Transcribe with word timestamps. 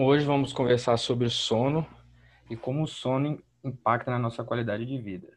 Hoje 0.00 0.24
vamos 0.24 0.52
conversar 0.52 0.96
sobre 0.96 1.26
o 1.26 1.30
sono 1.30 1.86
e 2.50 2.56
como 2.56 2.82
o 2.82 2.88
sono 2.88 3.40
impacta 3.64 4.10
na 4.10 4.18
nossa 4.18 4.42
qualidade 4.42 4.84
de 4.84 4.98
vida. 4.98 5.28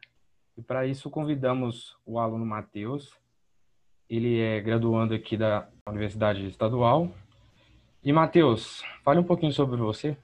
E 0.57 0.61
para 0.61 0.85
isso 0.85 1.09
convidamos 1.09 1.95
o 2.05 2.19
aluno 2.19 2.45
Matheus. 2.45 3.11
Ele 4.09 4.39
é 4.39 4.59
graduando 4.59 5.13
aqui 5.13 5.37
da 5.37 5.69
Universidade 5.87 6.45
Estadual. 6.47 7.11
E 8.03 8.11
Matheus, 8.11 8.81
fale 9.03 9.19
um 9.19 9.23
pouquinho 9.23 9.53
sobre 9.53 9.77
você. 9.77 10.17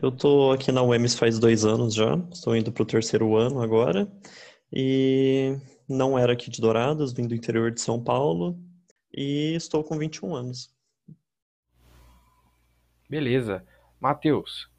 Eu 0.00 0.10
estou 0.10 0.52
aqui 0.52 0.70
na 0.70 0.82
UEMS 0.82 1.18
faz 1.18 1.38
dois 1.38 1.64
anos 1.64 1.94
já, 1.94 2.16
estou 2.32 2.56
indo 2.56 2.72
para 2.72 2.82
o 2.82 2.86
terceiro 2.86 3.36
ano 3.36 3.60
agora. 3.60 4.10
E 4.72 5.56
não 5.88 6.18
era 6.18 6.32
aqui 6.32 6.48
de 6.48 6.60
Dourados, 6.60 7.12
vim 7.12 7.26
do 7.26 7.34
interior 7.34 7.70
de 7.70 7.80
São 7.80 8.02
Paulo 8.02 8.58
e 9.14 9.54
estou 9.54 9.84
com 9.84 9.98
21 9.98 10.34
anos. 10.34 10.72
Beleza. 13.12 13.62
Matheus, 14.00 14.70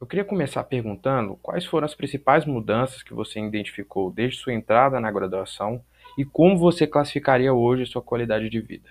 eu 0.00 0.06
queria 0.06 0.24
começar 0.24 0.64
perguntando 0.64 1.36
quais 1.42 1.66
foram 1.66 1.84
as 1.84 1.94
principais 1.94 2.46
mudanças 2.46 3.02
que 3.02 3.12
você 3.12 3.38
identificou 3.38 4.10
desde 4.10 4.38
sua 4.38 4.54
entrada 4.54 4.98
na 4.98 5.10
graduação 5.10 5.84
e 6.16 6.24
como 6.24 6.56
você 6.56 6.86
classificaria 6.86 7.52
hoje 7.52 7.84
sua 7.84 8.00
qualidade 8.00 8.48
de 8.48 8.62
vida. 8.62 8.88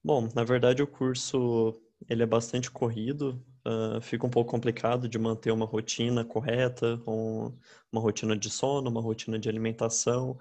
Bom, 0.00 0.28
na 0.32 0.44
verdade 0.44 0.80
o 0.80 0.86
curso 0.86 1.74
ele 2.08 2.22
é 2.22 2.26
bastante 2.26 2.70
corrido, 2.70 3.44
uh, 3.66 4.00
fica 4.00 4.28
um 4.28 4.30
pouco 4.30 4.52
complicado 4.52 5.08
de 5.08 5.18
manter 5.18 5.50
uma 5.50 5.66
rotina 5.66 6.24
correta, 6.24 7.02
um, 7.04 7.52
uma 7.90 8.00
rotina 8.00 8.36
de 8.36 8.48
sono, 8.48 8.88
uma 8.88 9.02
rotina 9.02 9.40
de 9.40 9.48
alimentação. 9.48 10.38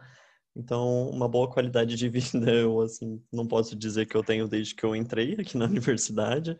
Então, 0.55 1.09
uma 1.09 1.27
boa 1.27 1.49
qualidade 1.49 1.95
de 1.95 2.05
vida, 2.07 2.51
eu 2.51 2.81
assim, 2.81 3.19
não 3.33 3.47
posso 3.47 3.75
dizer 3.75 4.05
que 4.05 4.15
eu 4.15 4.23
tenho 4.23 4.47
desde 4.47 4.75
que 4.75 4.83
eu 4.83 4.95
entrei 4.95 5.33
aqui 5.39 5.57
na 5.57 5.65
universidade, 5.65 6.55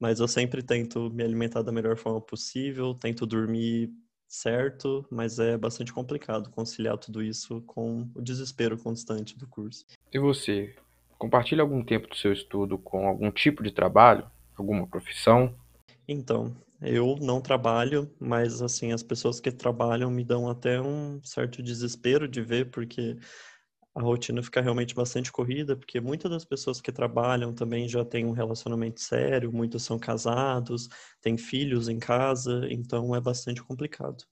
mas 0.00 0.20
eu 0.20 0.28
sempre 0.28 0.62
tento 0.62 1.10
me 1.10 1.22
alimentar 1.22 1.62
da 1.62 1.72
melhor 1.72 1.96
forma 1.96 2.20
possível, 2.20 2.94
tento 2.94 3.26
dormir 3.26 3.90
certo, 4.28 5.06
mas 5.10 5.38
é 5.38 5.56
bastante 5.56 5.92
complicado 5.92 6.50
conciliar 6.50 6.98
tudo 6.98 7.22
isso 7.22 7.62
com 7.62 8.10
o 8.14 8.20
desespero 8.20 8.76
constante 8.76 9.38
do 9.38 9.46
curso. 9.46 9.86
E 10.12 10.18
você, 10.18 10.74
compartilha 11.18 11.62
algum 11.62 11.84
tempo 11.84 12.08
do 12.08 12.16
seu 12.16 12.32
estudo 12.32 12.78
com 12.78 13.06
algum 13.06 13.30
tipo 13.30 13.62
de 13.62 13.70
trabalho, 13.70 14.30
alguma 14.56 14.86
profissão? 14.86 15.54
Então, 16.08 16.56
eu 16.80 17.16
não 17.20 17.40
trabalho, 17.40 18.10
mas 18.20 18.60
assim, 18.60 18.92
as 18.92 19.02
pessoas 19.02 19.40
que 19.40 19.50
trabalham 19.50 20.10
me 20.10 20.24
dão 20.24 20.48
até 20.48 20.80
um 20.80 21.20
certo 21.22 21.62
desespero 21.62 22.28
de 22.28 22.42
ver, 22.42 22.70
porque 22.70 23.16
a 23.96 24.02
rotina 24.02 24.42
fica 24.42 24.60
realmente 24.60 24.94
bastante 24.94 25.32
corrida, 25.32 25.74
porque 25.74 26.02
muitas 26.02 26.30
das 26.30 26.44
pessoas 26.44 26.82
que 26.82 26.92
trabalham 26.92 27.54
também 27.54 27.88
já 27.88 28.04
têm 28.04 28.26
um 28.26 28.32
relacionamento 28.32 29.00
sério, 29.00 29.50
muitos 29.50 29.84
são 29.84 29.98
casados, 29.98 30.86
têm 31.22 31.38
filhos 31.38 31.88
em 31.88 31.98
casa, 31.98 32.68
então 32.70 33.16
é 33.16 33.20
bastante 33.22 33.62
complicado. 33.62 34.22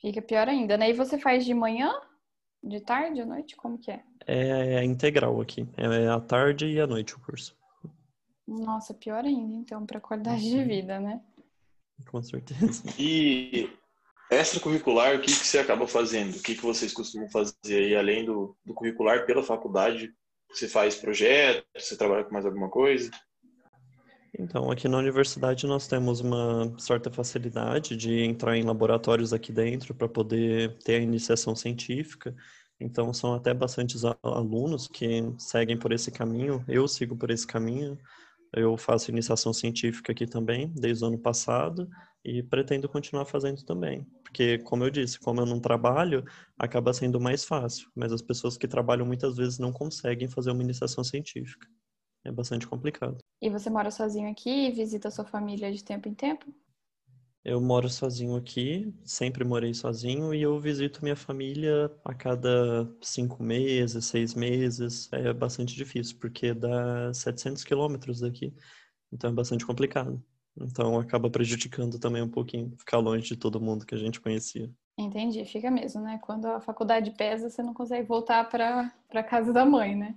Fica 0.00 0.20
pior 0.20 0.48
ainda, 0.48 0.76
né? 0.76 0.90
E 0.90 0.92
você 0.92 1.16
faz 1.16 1.44
de 1.44 1.54
manhã, 1.54 1.92
de 2.60 2.80
tarde, 2.80 3.20
à 3.20 3.26
noite? 3.26 3.54
Como 3.54 3.78
que 3.78 3.92
é? 3.92 4.02
É, 4.26 4.74
é 4.74 4.84
integral 4.84 5.40
aqui, 5.40 5.64
é 5.76 6.08
à 6.08 6.20
tarde 6.20 6.66
e 6.66 6.80
à 6.80 6.88
noite 6.88 7.14
o 7.14 7.20
curso. 7.20 7.56
Nossa, 8.44 8.92
pior 8.92 9.24
ainda, 9.24 9.54
então, 9.54 9.86
para 9.86 10.00
qualidade 10.00 10.42
de 10.42 10.56
uhum. 10.56 10.66
vida, 10.66 10.98
né? 10.98 11.22
Com 12.10 12.20
certeza. 12.20 12.82
E 12.98 13.70
extracurricular, 14.34 15.16
o 15.16 15.20
que, 15.20 15.26
que 15.26 15.46
você 15.46 15.58
acaba 15.58 15.86
fazendo? 15.86 16.36
O 16.36 16.42
que, 16.42 16.54
que 16.54 16.62
vocês 16.62 16.92
costumam 16.92 17.28
fazer 17.30 17.54
aí, 17.68 17.96
além 17.96 18.24
do, 18.24 18.56
do 18.64 18.74
curricular 18.74 19.26
pela 19.26 19.42
faculdade? 19.42 20.12
Você 20.50 20.68
faz 20.68 20.94
projeto? 20.94 21.64
Você 21.76 21.96
trabalha 21.96 22.24
com 22.24 22.32
mais 22.32 22.46
alguma 22.46 22.70
coisa? 22.70 23.10
Então, 24.38 24.70
aqui 24.70 24.88
na 24.88 24.98
universidade 24.98 25.66
nós 25.66 25.86
temos 25.86 26.20
uma 26.20 26.74
certa 26.78 27.10
facilidade 27.10 27.96
de 27.96 28.20
entrar 28.20 28.56
em 28.56 28.64
laboratórios 28.64 29.32
aqui 29.32 29.52
dentro 29.52 29.94
para 29.94 30.08
poder 30.08 30.76
ter 30.78 30.96
a 30.96 31.02
iniciação 31.02 31.54
científica. 31.54 32.34
Então, 32.80 33.12
são 33.14 33.34
até 33.34 33.54
bastantes 33.54 34.02
alunos 34.22 34.88
que 34.88 35.22
seguem 35.38 35.78
por 35.78 35.92
esse 35.92 36.10
caminho. 36.10 36.64
Eu 36.66 36.88
sigo 36.88 37.16
por 37.16 37.30
esse 37.30 37.46
caminho. 37.46 37.96
Eu 38.52 38.76
faço 38.76 39.10
iniciação 39.10 39.52
científica 39.52 40.12
aqui 40.12 40.26
também, 40.26 40.72
desde 40.74 41.04
o 41.04 41.08
ano 41.08 41.18
passado, 41.18 41.88
e 42.24 42.42
pretendo 42.42 42.88
continuar 42.88 43.26
fazendo 43.26 43.64
também. 43.64 44.06
Porque, 44.34 44.58
como 44.58 44.82
eu 44.82 44.90
disse, 44.90 45.16
como 45.20 45.40
eu 45.40 45.46
não 45.46 45.60
trabalho, 45.60 46.24
acaba 46.58 46.92
sendo 46.92 47.20
mais 47.20 47.44
fácil. 47.44 47.88
Mas 47.94 48.10
as 48.10 48.20
pessoas 48.20 48.56
que 48.56 48.66
trabalham 48.66 49.06
muitas 49.06 49.36
vezes 49.36 49.60
não 49.60 49.72
conseguem 49.72 50.26
fazer 50.26 50.50
uma 50.50 50.64
iniciação 50.64 51.04
científica. 51.04 51.68
É 52.24 52.32
bastante 52.32 52.66
complicado. 52.66 53.18
E 53.40 53.48
você 53.48 53.70
mora 53.70 53.92
sozinho 53.92 54.28
aqui 54.28 54.50
e 54.50 54.72
visita 54.72 55.08
sua 55.08 55.24
família 55.24 55.72
de 55.72 55.84
tempo 55.84 56.08
em 56.08 56.14
tempo? 56.14 56.52
Eu 57.44 57.60
moro 57.60 57.88
sozinho 57.88 58.34
aqui, 58.34 58.92
sempre 59.04 59.44
morei 59.44 59.72
sozinho 59.72 60.34
e 60.34 60.42
eu 60.42 60.58
visito 60.58 61.04
minha 61.04 61.14
família 61.14 61.88
a 62.04 62.12
cada 62.12 62.92
cinco 63.00 63.40
meses, 63.40 64.04
seis 64.06 64.34
meses. 64.34 65.08
É 65.12 65.32
bastante 65.32 65.76
difícil, 65.76 66.18
porque 66.18 66.52
dá 66.52 67.14
700 67.14 67.62
quilômetros 67.62 68.18
daqui, 68.18 68.52
então 69.12 69.30
é 69.30 69.32
bastante 69.32 69.64
complicado. 69.64 70.20
Então 70.56 70.98
acaba 70.98 71.28
prejudicando 71.28 71.98
também 71.98 72.22
um 72.22 72.28
pouquinho 72.28 72.72
ficar 72.76 72.98
longe 72.98 73.26
de 73.26 73.36
todo 73.36 73.60
mundo 73.60 73.84
que 73.84 73.94
a 73.94 73.98
gente 73.98 74.20
conhecia. 74.20 74.70
Entendi, 74.96 75.44
fica 75.44 75.70
mesmo, 75.70 76.00
né? 76.00 76.20
Quando 76.22 76.46
a 76.46 76.60
faculdade 76.60 77.10
pesa, 77.10 77.50
você 77.50 77.62
não 77.62 77.74
consegue 77.74 78.06
voltar 78.06 78.48
para 78.48 79.24
casa 79.24 79.52
da 79.52 79.64
mãe, 79.64 79.96
né? 79.96 80.14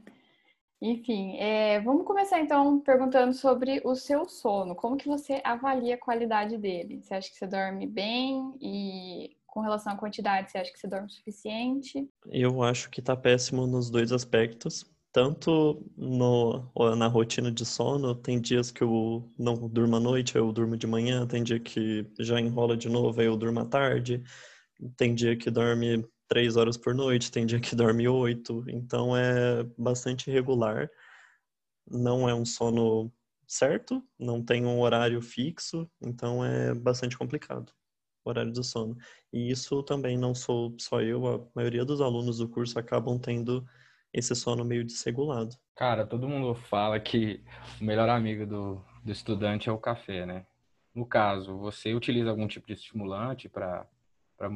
Enfim, 0.80 1.36
é, 1.38 1.82
vamos 1.82 2.06
começar 2.06 2.40
então 2.40 2.80
perguntando 2.80 3.34
sobre 3.34 3.82
o 3.84 3.96
seu 3.96 4.30
sono. 4.30 4.76
Como 4.76 4.96
que 4.96 5.08
você 5.08 5.42
avalia 5.44 5.96
a 5.96 6.00
qualidade 6.00 6.56
dele? 6.58 7.02
Você 7.02 7.16
acha 7.16 7.30
que 7.30 7.36
você 7.36 7.48
dorme 7.48 7.88
bem? 7.88 8.54
E 8.62 9.36
com 9.48 9.62
relação 9.62 9.94
à 9.94 9.98
quantidade, 9.98 10.52
você 10.52 10.60
acha 10.60 10.72
que 10.72 10.80
você 10.80 10.88
dorme 10.88 11.08
o 11.08 11.12
suficiente? 11.12 12.08
Eu 12.28 12.62
acho 12.62 12.92
que 12.92 13.02
tá 13.02 13.18
péssimo 13.18 13.66
nos 13.66 13.90
dois 13.90 14.12
aspectos. 14.12 14.86
Tanto 15.12 15.84
no, 15.98 16.72
na 16.96 17.08
rotina 17.08 17.52
de 17.52 17.66
sono, 17.66 18.14
tem 18.14 18.40
dias 18.40 18.72
que 18.72 18.84
eu 18.84 19.32
não 19.38 19.68
durmo 19.68 19.96
à 19.96 20.00
noite, 20.00 20.36
eu 20.36 20.52
durmo 20.52 20.78
de 20.78 20.86
manhã, 20.86 21.26
tem 21.26 21.44
dia 21.44 21.60
que 21.60 22.06
já 22.20 22.40
enrola 22.40 22.78
de 22.78 22.90
novo, 22.90 23.20
aí 23.20 23.26
eu 23.28 23.38
durmo 23.38 23.60
à 23.62 23.66
tarde, 23.66 24.22
tem 24.96 25.16
dia 25.16 25.36
que 25.36 25.50
dorme 25.50 26.08
três 26.28 26.58
horas 26.58 26.78
por 26.78 26.94
noite, 26.94 27.32
tem 27.32 27.46
dia 27.46 27.60
que 27.60 27.76
dorme 27.76 28.08
oito, 28.08 28.64
então 28.68 29.16
é 29.16 29.64
bastante 29.78 30.30
irregular. 30.30 30.90
Não 31.90 32.28
é 32.28 32.36
um 32.36 32.46
sono 32.46 33.12
certo, 33.48 34.04
não 34.20 34.44
tem 34.44 34.66
um 34.66 34.80
horário 34.82 35.22
fixo, 35.22 35.90
então 36.02 36.44
é 36.46 36.74
bastante 36.74 37.18
complicado 37.18 37.74
o 38.26 38.30
horário 38.30 38.52
do 38.52 38.64
sono. 38.64 38.98
E 39.32 39.50
isso 39.50 39.82
também 39.84 40.18
não 40.18 40.36
sou 40.36 40.76
só 40.80 41.02
eu, 41.02 41.26
a 41.28 41.48
maioria 41.56 41.86
dos 41.86 42.02
alunos 42.02 42.40
do 42.40 42.50
curso 42.50 42.78
acabam 42.78 43.18
tendo 43.18 43.66
esse 44.14 44.36
sono 44.36 44.64
meio 44.64 44.84
desregulado. 44.84 45.56
Cara, 45.76 46.06
todo 46.06 46.28
mundo 46.28 46.56
fala 46.56 47.00
que 47.00 47.44
o 47.80 47.84
melhor 47.84 48.10
amigo 48.10 48.46
do, 48.46 48.82
do 49.04 49.12
estudante 49.12 49.70
é 49.70 49.72
o 49.72 49.78
café, 49.78 50.26
né? 50.26 50.46
No 50.94 51.06
caso, 51.06 51.56
você 51.58 51.94
utiliza 51.94 52.30
algum 52.30 52.48
tipo 52.48 52.66
de 52.66 52.74
estimulante 52.74 53.48
para 53.48 53.88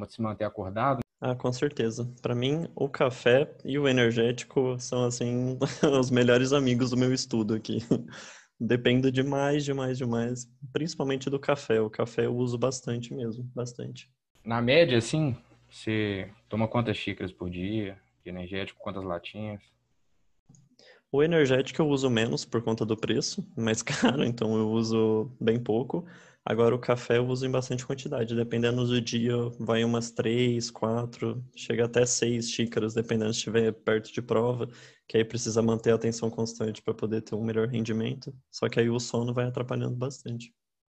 se 0.08 0.20
manter 0.20 0.44
acordado? 0.44 1.00
Ah, 1.20 1.36
com 1.36 1.52
certeza. 1.52 2.12
Para 2.20 2.34
mim, 2.34 2.68
o 2.74 2.88
café 2.88 3.48
e 3.64 3.78
o 3.78 3.86
energético 3.86 4.76
são, 4.80 5.04
assim, 5.04 5.56
os 6.00 6.10
melhores 6.10 6.52
amigos 6.52 6.90
do 6.90 6.96
meu 6.96 7.14
estudo 7.14 7.54
aqui. 7.54 7.78
Dependo 8.58 9.12
demais, 9.12 9.64
demais, 9.64 9.96
demais. 9.96 10.50
Principalmente 10.72 11.30
do 11.30 11.38
café. 11.38 11.80
O 11.80 11.88
café 11.88 12.26
eu 12.26 12.36
uso 12.36 12.58
bastante 12.58 13.14
mesmo, 13.14 13.44
bastante. 13.54 14.10
Na 14.44 14.60
média, 14.60 14.98
assim, 14.98 15.36
você 15.70 16.28
toma 16.48 16.66
quantas 16.66 16.96
xícaras 16.96 17.30
por 17.30 17.48
dia 17.48 18.01
de 18.22 18.30
energético? 18.30 18.80
Quantas 18.80 19.04
latinhas? 19.04 19.62
O 21.10 21.22
energético 21.22 21.82
eu 21.82 21.88
uso 21.88 22.08
menos 22.08 22.44
por 22.44 22.62
conta 22.62 22.86
do 22.86 22.96
preço, 22.96 23.46
mais 23.54 23.82
caro, 23.82 24.24
então 24.24 24.56
eu 24.56 24.70
uso 24.70 25.30
bem 25.38 25.62
pouco. 25.62 26.06
Agora 26.44 26.74
o 26.74 26.78
café 26.78 27.18
eu 27.18 27.26
uso 27.26 27.46
em 27.46 27.50
bastante 27.50 27.86
quantidade, 27.86 28.34
dependendo 28.34 28.84
do 28.84 29.00
dia, 29.00 29.36
vai 29.60 29.84
umas 29.84 30.10
três, 30.10 30.70
quatro, 30.70 31.44
chega 31.54 31.84
até 31.84 32.04
seis 32.04 32.50
xícaras, 32.50 32.94
dependendo 32.94 33.32
se 33.32 33.38
estiver 33.38 33.72
perto 33.72 34.12
de 34.12 34.20
prova, 34.20 34.68
que 35.06 35.18
aí 35.18 35.24
precisa 35.24 35.62
manter 35.62 35.92
a 35.92 35.94
atenção 35.94 36.30
constante 36.30 36.82
para 36.82 36.94
poder 36.94 37.20
ter 37.20 37.36
um 37.36 37.44
melhor 37.44 37.68
rendimento. 37.68 38.34
Só 38.50 38.68
que 38.68 38.80
aí 38.80 38.90
o 38.90 38.98
sono 38.98 39.32
vai 39.32 39.44
atrapalhando 39.44 39.94
bastante. 39.94 40.52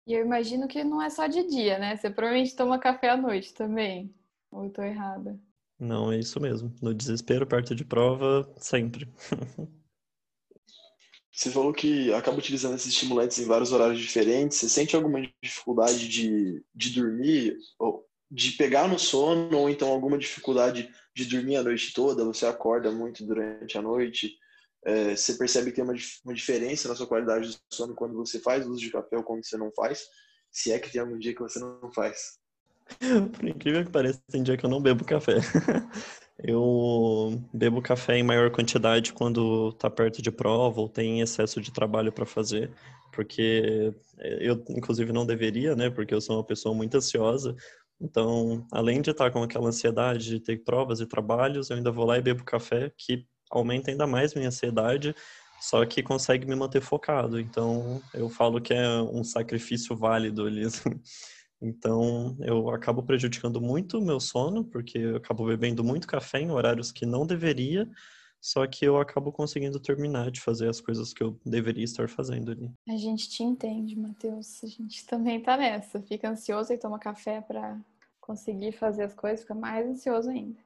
E 0.05 0.13
eu 0.13 0.23
imagino 0.23 0.67
que 0.67 0.83
não 0.83 1.01
é 1.01 1.09
só 1.09 1.27
de 1.27 1.45
dia, 1.47 1.77
né? 1.79 1.95
Você 1.95 2.09
provavelmente 2.09 2.55
toma 2.55 2.79
café 2.79 3.09
à 3.09 3.17
noite 3.17 3.53
também. 3.53 4.13
Ou 4.51 4.65
eu 4.65 4.69
tô 4.69 4.81
errada? 4.81 5.37
Não, 5.83 6.13
é 6.13 6.17
isso 6.17 6.39
mesmo. 6.39 6.73
No 6.81 6.93
desespero, 6.93 7.45
perto 7.45 7.75
de 7.75 7.83
prova, 7.83 8.49
sempre. 8.57 9.05
Você 11.29 11.51
falou 11.51 11.73
que 11.73 12.13
acaba 12.13 12.37
utilizando 12.37 12.75
esses 12.75 12.93
estimulantes 12.93 13.37
em 13.39 13.45
vários 13.45 13.73
horários 13.73 13.99
diferentes. 13.99 14.59
Você 14.59 14.69
sente 14.69 14.95
alguma 14.95 15.19
dificuldade 15.41 16.07
de, 16.07 16.63
de 16.73 16.91
dormir, 16.91 17.57
ou 17.79 18.07
de 18.31 18.51
pegar 18.51 18.87
no 18.87 18.97
sono, 18.97 19.57
ou 19.57 19.69
então 19.69 19.89
alguma 19.89 20.17
dificuldade 20.17 20.89
de 21.13 21.25
dormir 21.25 21.57
a 21.57 21.63
noite 21.63 21.91
toda? 21.93 22.23
Você 22.23 22.45
acorda 22.45 22.89
muito 22.91 23.25
durante 23.25 23.77
a 23.77 23.81
noite? 23.81 24.37
É, 24.85 25.15
você 25.15 25.33
percebe 25.33 25.71
que 25.71 25.75
tem 25.77 25.83
uma, 25.83 25.95
uma 26.23 26.33
diferença 26.33 26.87
na 26.87 26.95
sua 26.95 27.07
qualidade 27.07 27.49
de 27.49 27.57
sono 27.73 27.95
quando 27.95 28.15
você 28.15 28.39
faz 28.39 28.65
uso 28.65 28.79
de 28.79 28.91
café 28.91 29.17
ou 29.17 29.23
quando 29.23 29.43
você 29.43 29.57
não 29.57 29.71
faz? 29.75 30.05
Se 30.51 30.71
é 30.71 30.79
que 30.79 30.91
tem 30.91 31.01
algum 31.01 31.17
dia 31.17 31.33
que 31.33 31.41
você 31.41 31.59
não 31.59 31.91
faz. 31.91 32.37
Por 33.37 33.47
incrível 33.47 33.83
que 33.85 33.91
pareça, 33.91 34.21
tem 34.31 34.43
dia 34.43 34.57
que 34.57 34.65
eu 34.65 34.69
não 34.69 34.81
bebo 34.81 35.03
café. 35.05 35.37
Eu 36.45 37.39
bebo 37.53 37.79
café 37.81 38.17
em 38.17 38.23
maior 38.23 38.49
quantidade 38.51 39.13
quando 39.13 39.69
está 39.69 39.87
perto 39.89 40.19
de 40.21 40.31
prova 40.31 40.81
ou 40.81 40.89
tem 40.89 41.21
excesso 41.21 41.61
de 41.61 41.71
trabalho 41.71 42.11
para 42.11 42.25
fazer, 42.25 42.71
porque 43.13 43.93
eu, 44.41 44.61
inclusive, 44.69 45.13
não 45.13 45.27
deveria, 45.27 45.75
né? 45.75 45.91
Porque 45.91 46.13
eu 46.13 46.19
sou 46.19 46.35
uma 46.37 46.43
pessoa 46.43 46.73
muito 46.73 46.97
ansiosa. 46.97 47.55
Então, 48.01 48.65
além 48.71 48.99
de 49.01 49.11
estar 49.11 49.29
com 49.31 49.43
aquela 49.43 49.67
ansiedade 49.69 50.25
de 50.27 50.39
ter 50.39 50.63
provas 50.63 50.99
e 50.99 51.05
trabalhos, 51.05 51.69
eu 51.69 51.77
ainda 51.77 51.91
vou 51.91 52.03
lá 52.05 52.17
e 52.17 52.21
bebo 52.21 52.43
café, 52.43 52.91
que 52.97 53.25
aumenta 53.51 53.91
ainda 53.91 54.07
mais 54.07 54.33
minha 54.33 54.47
ansiedade, 54.47 55.15
só 55.61 55.85
que 55.85 56.01
consegue 56.03 56.47
me 56.47 56.55
manter 56.55 56.81
focado. 56.81 57.39
Então, 57.39 58.01
eu 58.13 58.27
falo 58.27 58.59
que 58.59 58.73
é 58.73 58.87
um 59.01 59.23
sacrifício 59.23 59.95
válido 59.95 60.45
ali. 60.47 60.63
Então, 61.63 62.35
eu 62.41 62.69
acabo 62.69 63.01
prejudicando 63.01 63.61
muito 63.61 63.97
o 63.97 64.01
meu 64.01 64.19
sono, 64.19 64.65
porque 64.65 64.97
eu 64.97 65.15
acabo 65.15 65.45
bebendo 65.45 65.81
muito 65.81 66.05
café 66.05 66.41
em 66.41 66.51
horários 66.51 66.91
que 66.91 67.05
não 67.05 67.25
deveria, 67.25 67.89
só 68.41 68.67
que 68.67 68.83
eu 68.83 68.99
acabo 68.99 69.31
conseguindo 69.31 69.79
terminar 69.79 70.29
de 70.29 70.41
fazer 70.41 70.67
as 70.67 70.81
coisas 70.81 71.13
que 71.13 71.23
eu 71.23 71.39
deveria 71.45 71.85
estar 71.85 72.09
fazendo 72.09 72.51
ali. 72.51 72.69
A 72.89 72.97
gente 72.97 73.29
te 73.29 73.41
entende, 73.41 73.97
Matheus. 73.97 74.61
A 74.61 74.67
gente 74.67 75.05
também 75.07 75.41
tá 75.41 75.55
nessa. 75.55 76.01
Fica 76.01 76.29
ansioso 76.29 76.73
e 76.73 76.77
toma 76.77 76.99
café 76.99 77.39
para 77.39 77.79
conseguir 78.19 78.73
fazer 78.73 79.03
as 79.03 79.13
coisas, 79.13 79.41
fica 79.41 79.55
mais 79.55 79.87
ansioso 79.87 80.29
ainda. 80.29 80.59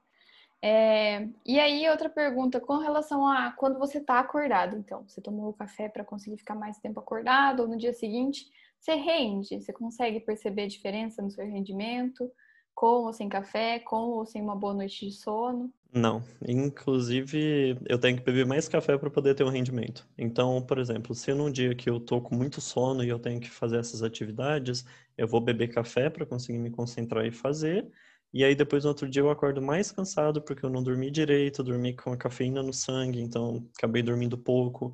É... 0.60 1.28
E 1.46 1.60
aí, 1.60 1.88
outra 1.88 2.10
pergunta 2.10 2.60
com 2.60 2.78
relação 2.78 3.28
a 3.28 3.52
quando 3.52 3.78
você 3.78 4.00
tá 4.00 4.20
acordado, 4.20 4.76
então, 4.76 5.04
você 5.08 5.22
tomou 5.22 5.50
o 5.50 5.54
café 5.54 5.88
para 5.88 6.04
conseguir 6.04 6.38
ficar 6.38 6.56
mais 6.56 6.80
tempo 6.80 7.00
acordado, 7.00 7.60
ou 7.60 7.68
no 7.68 7.78
dia 7.78 7.94
seguinte, 7.94 8.48
você 8.80 8.96
rende, 8.96 9.60
você 9.62 9.74
consegue 9.74 10.20
perceber 10.22 10.64
a 10.64 10.68
diferença 10.68 11.22
no 11.22 11.32
seu 11.32 11.46
rendimento, 11.46 12.32
com 12.76 13.06
ou 13.06 13.14
sem 13.14 13.30
café, 13.30 13.80
com 13.80 14.10
ou 14.12 14.26
sem 14.26 14.42
uma 14.42 14.56
boa 14.56 14.74
noite 14.74 15.06
de 15.08 15.14
sono? 15.14 15.74
Não, 15.94 16.22
inclusive 16.48 17.78
eu 17.88 17.98
tenho 17.98 18.18
que 18.18 18.24
beber 18.24 18.46
mais 18.46 18.68
café 18.68 18.98
para 18.98 19.10
poder 19.10 19.34
ter 19.36 19.44
um 19.44 19.50
rendimento. 19.50 20.08
Então, 20.18 20.62
por 20.62 20.78
exemplo, 20.80 21.16
se 21.16 21.34
num 21.34 21.52
dia 21.52 21.74
que 21.74 21.90
eu 21.90 22.00
tô 22.00 22.22
com 22.22 22.36
muito 22.36 22.60
sono 22.62 23.04
e 23.04 23.10
eu 23.10 23.18
tenho 23.18 23.40
que 23.40 23.50
fazer 23.50 23.78
essas 23.80 24.04
atividades, 24.04 24.86
eu 25.18 25.28
vou 25.28 25.40
beber 25.42 25.70
café 25.70 26.10
para 26.10 26.26
conseguir 26.26 26.60
me 26.60 26.70
concentrar 26.70 27.26
e 27.26 27.32
fazer. 27.32 27.90
E 28.34 28.44
aí 28.44 28.54
depois 28.54 28.84
no 28.84 28.90
outro 28.90 29.10
dia 29.10 29.22
eu 29.22 29.30
acordo 29.30 29.62
mais 29.62 29.92
cansado 29.92 30.42
porque 30.42 30.66
eu 30.66 30.70
não 30.70 30.84
dormi 30.84 31.10
direito, 31.10 31.64
dormi 31.64 31.96
com 31.96 32.12
a 32.12 32.18
cafeína 32.18 32.62
no 32.62 32.74
sangue, 32.74 33.22
então 33.22 33.66
acabei 33.78 34.04
dormindo 34.04 34.38
pouco. 34.38 34.94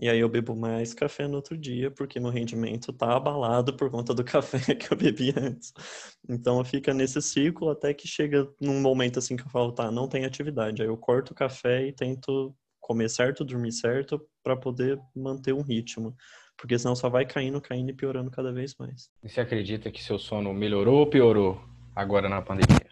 E 0.00 0.08
aí 0.08 0.18
eu 0.18 0.30
bebo 0.30 0.56
mais 0.56 0.94
café 0.94 1.28
no 1.28 1.36
outro 1.36 1.58
dia, 1.58 1.90
porque 1.90 2.18
meu 2.18 2.30
rendimento 2.30 2.90
tá 2.90 3.14
abalado 3.14 3.74
por 3.74 3.90
conta 3.90 4.14
do 4.14 4.24
café 4.24 4.74
que 4.74 4.90
eu 4.90 4.96
bebi 4.96 5.34
antes. 5.36 5.74
Então 6.26 6.64
fica 6.64 6.94
nesse 6.94 7.20
ciclo 7.20 7.68
até 7.68 7.92
que 7.92 8.08
chega 8.08 8.48
num 8.58 8.80
momento 8.80 9.18
assim 9.18 9.36
que 9.36 9.42
eu 9.42 9.50
falo, 9.50 9.72
tá, 9.72 9.90
não 9.90 10.08
tem 10.08 10.24
atividade. 10.24 10.80
Aí 10.80 10.88
eu 10.88 10.96
corto 10.96 11.32
o 11.32 11.36
café 11.36 11.86
e 11.86 11.92
tento 11.92 12.54
comer 12.80 13.10
certo, 13.10 13.44
dormir 13.44 13.72
certo, 13.72 14.26
para 14.42 14.56
poder 14.56 14.98
manter 15.14 15.52
um 15.52 15.60
ritmo. 15.60 16.16
Porque 16.56 16.78
senão 16.78 16.96
só 16.96 17.10
vai 17.10 17.26
caindo, 17.26 17.60
caindo 17.60 17.90
e 17.90 17.94
piorando 17.94 18.30
cada 18.30 18.50
vez 18.50 18.74
mais. 18.78 19.10
E 19.22 19.28
você 19.28 19.42
acredita 19.42 19.90
que 19.90 20.02
seu 20.02 20.18
sono 20.18 20.54
melhorou 20.54 21.00
ou 21.00 21.06
piorou 21.06 21.62
agora 21.94 22.26
na 22.26 22.40
pandemia? 22.40 22.88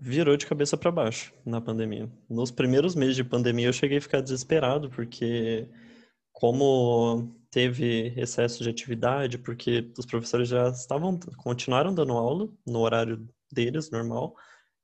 virou 0.00 0.36
de 0.36 0.46
cabeça 0.46 0.76
para 0.76 0.90
baixo 0.90 1.32
na 1.46 1.60
pandemia. 1.60 2.10
Nos 2.28 2.50
primeiros 2.50 2.96
meses 2.96 3.14
de 3.14 3.22
pandemia 3.22 3.68
eu 3.68 3.72
cheguei 3.72 3.98
a 3.98 4.00
ficar 4.00 4.20
desesperado 4.20 4.90
porque 4.90 5.68
como 6.42 7.32
teve 7.52 8.12
excesso 8.16 8.64
de 8.64 8.68
atividade, 8.68 9.38
porque 9.38 9.92
os 9.96 10.04
professores 10.04 10.48
já 10.48 10.70
estavam, 10.70 11.16
continuaram 11.36 11.94
dando 11.94 12.14
aula 12.14 12.48
no 12.66 12.80
horário 12.80 13.28
deles, 13.52 13.92
normal, 13.92 14.34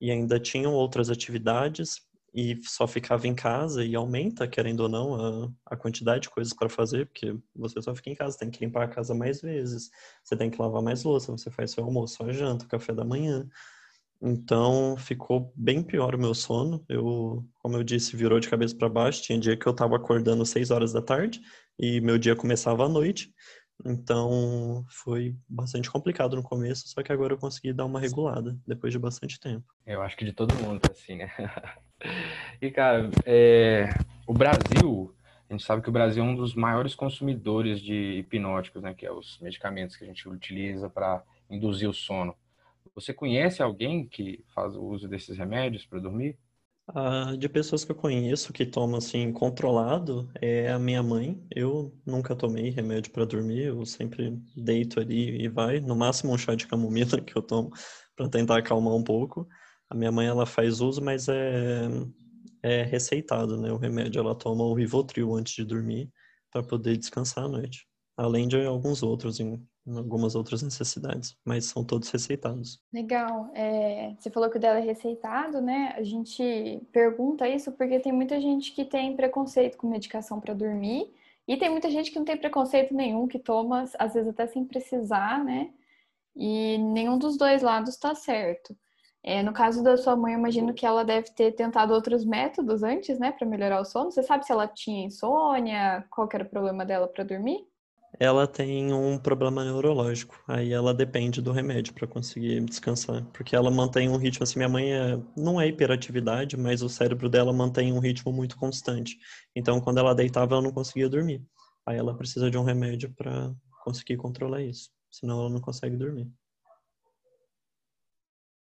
e 0.01 0.09
ainda 0.09 0.39
tinham 0.39 0.73
outras 0.73 1.11
atividades, 1.11 1.97
e 2.33 2.57
só 2.63 2.87
ficava 2.87 3.27
em 3.27 3.35
casa, 3.35 3.85
e 3.85 3.97
aumenta, 3.97 4.47
querendo 4.47 4.85
ou 4.85 4.89
não, 4.89 5.49
a, 5.67 5.75
a 5.75 5.77
quantidade 5.77 6.23
de 6.23 6.31
coisas 6.31 6.53
para 6.55 6.69
fazer, 6.69 7.07
porque 7.07 7.37
você 7.57 7.83
só 7.83 7.93
fica 7.93 8.11
em 8.11 8.15
casa, 8.15 8.39
tem 8.39 8.51
que 8.53 8.65
limpar 8.65 8.85
a 8.85 8.89
casa 8.89 9.13
mais 9.13 9.41
vezes, 9.41 9.91
você 10.23 10.37
tem 10.37 10.51
que 10.51 10.63
lavar 10.63 10.81
mais 10.81 11.03
louça, 11.03 11.33
você 11.33 11.51
faz 11.51 11.73
seu 11.73 11.83
almoço, 11.83 12.19
sua 12.19 12.33
janta, 12.33 12.67
café 12.67 12.95
da 12.95 13.05
manhã. 13.05 13.49
Então 14.21 14.97
ficou 14.97 15.53
bem 15.55 15.83
pior 15.83 16.15
o 16.15 16.19
meu 16.19 16.35
sono. 16.35 16.85
Eu, 16.89 17.45
como 17.61 17.77
eu 17.77 17.85
disse, 17.85 18.17
virou 18.17 18.41
de 18.41 18.49
cabeça 18.49 18.77
para 18.77 18.89
baixo. 18.89 19.23
Tinha 19.23 19.39
dia 19.39 19.57
que 19.57 19.67
eu 19.67 19.73
estava 19.73 19.97
acordando 19.97 20.43
às 20.43 20.51
6 20.51 20.71
horas 20.71 20.93
da 20.93 21.01
tarde 21.01 21.41
e 21.79 22.01
meu 22.01 22.19
dia 22.19 22.35
começava 22.35 22.85
à 22.85 22.89
noite. 22.89 23.33
Então 23.87 24.85
foi 24.89 25.37
bastante 25.49 25.91
complicado 25.91 26.35
no 26.35 26.43
começo, 26.43 26.89
só 26.89 27.03
que 27.03 27.13
agora 27.13 27.35
eu 27.35 27.39
consegui 27.39 27.73
dar 27.73 27.85
uma 27.85 28.01
regulada 28.01 28.59
depois 28.67 28.93
de 28.93 28.99
bastante 28.99 29.39
tempo. 29.39 29.65
Eu 29.87 30.03
acho 30.03 30.17
que 30.17 30.25
de 30.25 30.33
todo 30.33 30.55
mundo 30.55 30.81
assim, 30.91 31.17
né? 31.17 31.31
e 32.61 32.71
cara, 32.71 33.09
é... 33.25 33.89
o 34.27 34.33
Brasil, 34.33 35.15
a 35.49 35.53
gente 35.53 35.65
sabe 35.65 35.81
que 35.81 35.89
o 35.89 35.93
Brasil 35.93 36.25
é 36.25 36.27
um 36.27 36.35
dos 36.35 36.55
maiores 36.55 36.95
consumidores 36.95 37.81
de 37.81 38.19
hipnóticos, 38.19 38.83
né? 38.83 38.95
Que 38.95 39.07
é 39.07 39.13
os 39.13 39.39
medicamentos 39.41 39.95
que 39.95 40.03
a 40.03 40.09
gente 40.09 40.29
utiliza 40.29 40.91
para 40.91 41.23
induzir 41.49 41.89
o 41.89 41.95
sono. 41.95 42.35
Você 42.95 43.13
conhece 43.15 43.63
alguém 43.63 44.07
que 44.07 44.45
faz 44.55 44.75
o 44.75 44.83
uso 44.83 45.09
desses 45.09 45.37
remédios 45.37 45.87
para 45.87 46.01
dormir? 46.01 46.39
Ah, 46.95 47.37
de 47.37 47.49
pessoas 47.51 47.85
que 47.85 47.93
eu 47.93 47.97
conheço 47.97 48.51
que 48.51 48.65
tomam 48.65 48.97
assim 48.97 49.31
controlado 49.31 50.31
é 50.41 50.71
a 50.71 50.79
minha 50.79 51.03
mãe. 51.03 51.39
Eu 51.55 51.93
nunca 52.07 52.35
tomei 52.35 52.71
remédio 52.71 53.13
para 53.13 53.27
dormir, 53.27 53.65
eu 53.65 53.85
sempre 53.85 54.31
deito 54.57 54.99
ali 54.99 55.43
e 55.43 55.49
vai. 55.49 55.81
No 55.81 55.95
máximo 55.95 56.33
um 56.33 56.39
chá 56.39 56.55
de 56.55 56.67
camomila 56.67 57.21
que 57.21 57.37
eu 57.37 57.43
tomo 57.43 57.71
para 58.17 58.29
tentar 58.29 58.59
acalmar 58.59 58.95
um 58.95 59.05
pouco. 59.05 59.47
A 59.91 59.95
minha 59.95 60.11
mãe 60.11 60.27
ela 60.27 60.47
faz 60.47 60.81
uso, 60.81 61.03
mas 61.03 61.29
é, 61.29 61.89
é 62.63 62.83
receitado, 62.85 63.61
né? 63.61 63.71
O 63.71 63.77
remédio 63.77 64.21
ela 64.21 64.35
toma 64.35 64.65
o 64.65 64.75
Rivotril 64.75 65.35
antes 65.35 65.55
de 65.55 65.65
dormir 65.65 66.11
para 66.51 66.63
poder 66.63 66.97
descansar 66.97 67.45
à 67.45 67.49
noite. 67.49 67.87
Além 68.17 68.49
de 68.49 68.65
alguns 68.65 69.03
outros 69.03 69.41
em 69.41 69.63
algumas 69.97 70.35
outras 70.35 70.63
necessidades, 70.63 71.37
mas 71.45 71.67
são 71.67 71.85
todos 71.85 72.11
receitados. 72.11 72.81
Legal. 72.93 73.51
É, 73.55 74.15
você 74.19 74.31
falou 74.31 74.51
que 74.51 74.57
o 74.57 74.61
dela 74.61 74.79
é 74.79 74.83
receitado, 74.83 75.61
né? 75.61 75.95
A 75.97 76.03
gente 76.03 76.81
pergunta 76.93 77.49
isso 77.49 77.73
porque 77.73 78.01
tem 78.01 78.13
muita 78.13 78.41
gente 78.41 78.73
que 78.73 78.85
tem 78.85 79.17
preconceito 79.17 79.77
com 79.77 79.89
medicação 79.89 80.41
para 80.41 80.55
dormir 80.55 81.13
e 81.47 81.57
tem 81.57 81.71
muita 81.71 81.91
gente 81.91 82.11
que 82.11 82.19
não 82.19 82.27
tem 82.27 82.37
preconceito 82.37 82.95
nenhum, 82.95 83.27
que 83.27 83.39
toma, 83.39 83.85
às 83.99 84.15
vezes 84.15 84.29
até 84.29 84.47
sem 84.47 84.65
precisar, 84.65 85.43
né? 85.43 85.71
E 86.37 86.79
nenhum 86.79 87.19
dos 87.19 87.37
dois 87.37 87.63
lados 87.63 87.95
está 87.95 88.15
certo. 88.15 88.77
É, 89.23 89.43
no 89.43 89.53
caso 89.53 89.83
da 89.83 89.97
sua 89.97 90.15
mãe, 90.17 90.35
imagino 90.35 90.73
que 90.73 90.87
ela 90.87 91.05
deve 91.05 91.31
ter 91.33 91.53
tentado 91.53 91.93
outros 91.93 92.25
métodos 92.25 92.83
antes, 92.83 93.19
né, 93.19 93.33
para 93.33 93.47
melhorar 93.47 93.81
o 93.81 93.85
sono. 93.85 94.11
Você 94.11 94.23
sabe 94.23 94.47
se 94.47 94.53
ela 94.53 94.67
tinha 94.69 95.07
insônia? 95.07 96.05
Qual 96.11 96.29
era 96.33 96.45
o 96.45 96.49
problema 96.49 96.85
dela 96.85 97.09
para 97.09 97.25
dormir? 97.25 97.67
Ela 98.19 98.47
tem 98.47 98.93
um 98.93 99.17
problema 99.17 99.65
neurológico. 99.65 100.43
Aí 100.47 100.73
ela 100.73 100.93
depende 100.93 101.41
do 101.41 101.53
remédio 101.53 101.95
para 101.95 102.07
conseguir 102.07 102.61
descansar. 102.65 103.25
Porque 103.33 103.55
ela 103.55 103.71
mantém 103.71 104.09
um 104.09 104.17
ritmo 104.17 104.43
assim. 104.43 104.59
Minha 104.59 104.69
mãe 104.69 104.93
é, 104.93 105.21
não 105.37 105.61
é 105.61 105.69
hiperatividade, 105.69 106.57
mas 106.57 106.83
o 106.83 106.89
cérebro 106.89 107.29
dela 107.29 107.53
mantém 107.53 107.93
um 107.93 108.01
ritmo 108.01 108.33
muito 108.33 108.57
constante. 108.57 109.17
Então, 109.55 109.81
quando 109.81 109.99
ela 109.99 110.15
deitava, 110.15 110.55
ela 110.55 110.63
não 110.63 110.73
conseguia 110.73 111.09
dormir. 111.09 111.45
Aí 111.87 111.97
ela 111.97 112.17
precisa 112.17 112.51
de 112.51 112.59
um 112.59 112.65
remédio 112.65 113.15
para 113.15 113.55
conseguir 113.85 114.17
controlar 114.17 114.63
isso. 114.63 114.91
Senão 115.11 115.41
ela 115.41 115.51
não 115.51 115.61
consegue 115.61 115.97
dormir. 115.97 116.31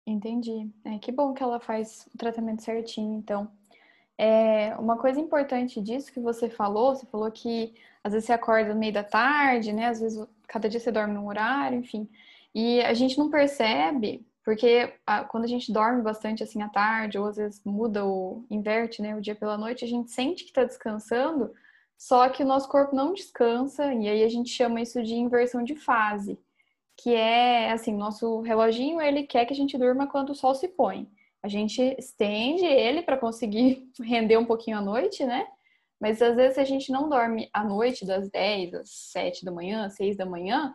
Entendi. 0.05 0.69
É, 0.83 0.99
que 0.99 1.11
bom 1.11 1.33
que 1.33 1.41
ela 1.41 1.59
faz 1.59 2.07
o 2.13 2.17
tratamento 2.17 2.61
certinho, 2.61 3.17
então. 3.17 3.51
É, 4.17 4.75
uma 4.77 4.97
coisa 4.97 5.19
importante 5.19 5.81
disso 5.81 6.11
que 6.11 6.19
você 6.19 6.49
falou, 6.49 6.95
você 6.95 7.05
falou 7.05 7.29
que 7.31 7.73
às 8.03 8.13
vezes 8.13 8.27
você 8.27 8.33
acorda 8.33 8.73
no 8.73 8.79
meio 8.79 8.93
da 8.93 9.03
tarde, 9.03 9.73
né? 9.73 9.87
Às 9.87 9.99
vezes 9.99 10.25
cada 10.47 10.69
dia 10.69 10.79
você 10.79 10.91
dorme 10.91 11.13
num 11.13 11.27
horário, 11.27 11.77
enfim. 11.77 12.09
E 12.53 12.81
a 12.81 12.93
gente 12.93 13.17
não 13.17 13.29
percebe, 13.29 14.25
porque 14.43 14.93
quando 15.29 15.43
a 15.43 15.47
gente 15.47 15.73
dorme 15.73 16.01
bastante 16.01 16.43
assim 16.43 16.61
à 16.61 16.69
tarde, 16.69 17.17
ou 17.17 17.25
às 17.25 17.35
vezes 17.35 17.61
muda 17.65 18.05
o 18.05 18.45
inverte, 18.49 19.01
né, 19.01 19.15
o 19.15 19.21
dia 19.21 19.35
pela 19.35 19.57
noite, 19.57 19.83
a 19.83 19.87
gente 19.87 20.11
sente 20.11 20.43
que 20.43 20.51
está 20.51 20.63
descansando, 20.63 21.51
só 21.97 22.29
que 22.29 22.43
o 22.43 22.45
nosso 22.45 22.69
corpo 22.69 22.95
não 22.95 23.13
descansa, 23.13 23.93
e 23.93 24.07
aí 24.07 24.23
a 24.23 24.29
gente 24.29 24.49
chama 24.49 24.81
isso 24.81 25.01
de 25.03 25.15
inversão 25.15 25.63
de 25.63 25.75
fase, 25.75 26.39
que 26.95 27.13
é 27.13 27.71
assim, 27.71 27.93
nosso 27.93 28.41
reloginho 28.41 29.01
ele 29.01 29.23
quer 29.23 29.45
que 29.45 29.53
a 29.53 29.55
gente 29.55 29.77
durma 29.77 30.07
quando 30.07 30.29
o 30.29 30.35
sol 30.35 30.55
se 30.55 30.67
põe. 30.69 31.09
A 31.45 31.47
gente 31.47 31.79
estende 31.99 32.65
ele 32.65 33.03
para 33.03 33.19
conseguir 33.19 33.87
render 34.01 34.35
um 34.35 34.47
pouquinho 34.47 34.79
à 34.79 34.81
noite, 34.81 35.23
né? 35.23 35.45
Mas 36.01 36.19
às 36.19 36.35
vezes 36.35 36.57
a 36.57 36.63
gente 36.63 36.91
não 36.91 37.07
dorme 37.07 37.47
à 37.53 37.63
noite, 37.63 38.03
das 38.03 38.31
10 38.31 38.73
às 38.73 38.89
7 39.11 39.45
da 39.45 39.51
manhã, 39.51 39.87
6 39.87 40.17
da 40.17 40.25
manhã, 40.25 40.73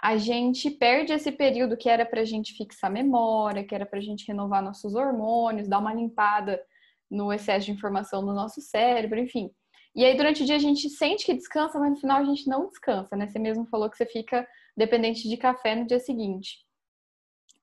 a 0.00 0.16
gente 0.16 0.70
perde 0.70 1.12
esse 1.12 1.32
período 1.32 1.76
que 1.76 1.88
era 1.88 2.06
para 2.06 2.20
a 2.20 2.24
gente 2.24 2.56
fixar 2.56 2.88
memória, 2.88 3.64
que 3.64 3.74
era 3.74 3.84
para 3.84 3.98
a 3.98 4.02
gente 4.02 4.28
renovar 4.28 4.62
nossos 4.62 4.94
hormônios, 4.94 5.66
dar 5.66 5.80
uma 5.80 5.92
limpada 5.92 6.62
no 7.10 7.32
excesso 7.32 7.66
de 7.66 7.72
informação 7.72 8.24
do 8.24 8.32
nosso 8.32 8.60
cérebro, 8.60 9.18
enfim. 9.18 9.50
E 9.92 10.04
aí, 10.04 10.16
durante 10.16 10.44
o 10.44 10.46
dia, 10.46 10.54
a 10.54 10.60
gente 10.60 10.88
sente 10.88 11.26
que 11.26 11.34
descansa, 11.34 11.80
mas 11.80 11.90
no 11.90 11.96
final 11.96 12.20
a 12.20 12.24
gente 12.24 12.46
não 12.46 12.68
descansa, 12.68 13.16
né? 13.16 13.26
Você 13.26 13.40
mesmo 13.40 13.66
falou 13.66 13.90
que 13.90 13.96
você 13.96 14.06
fica 14.06 14.46
dependente 14.76 15.28
de 15.28 15.36
café 15.36 15.74
no 15.74 15.84
dia 15.84 15.98
seguinte. 15.98 16.64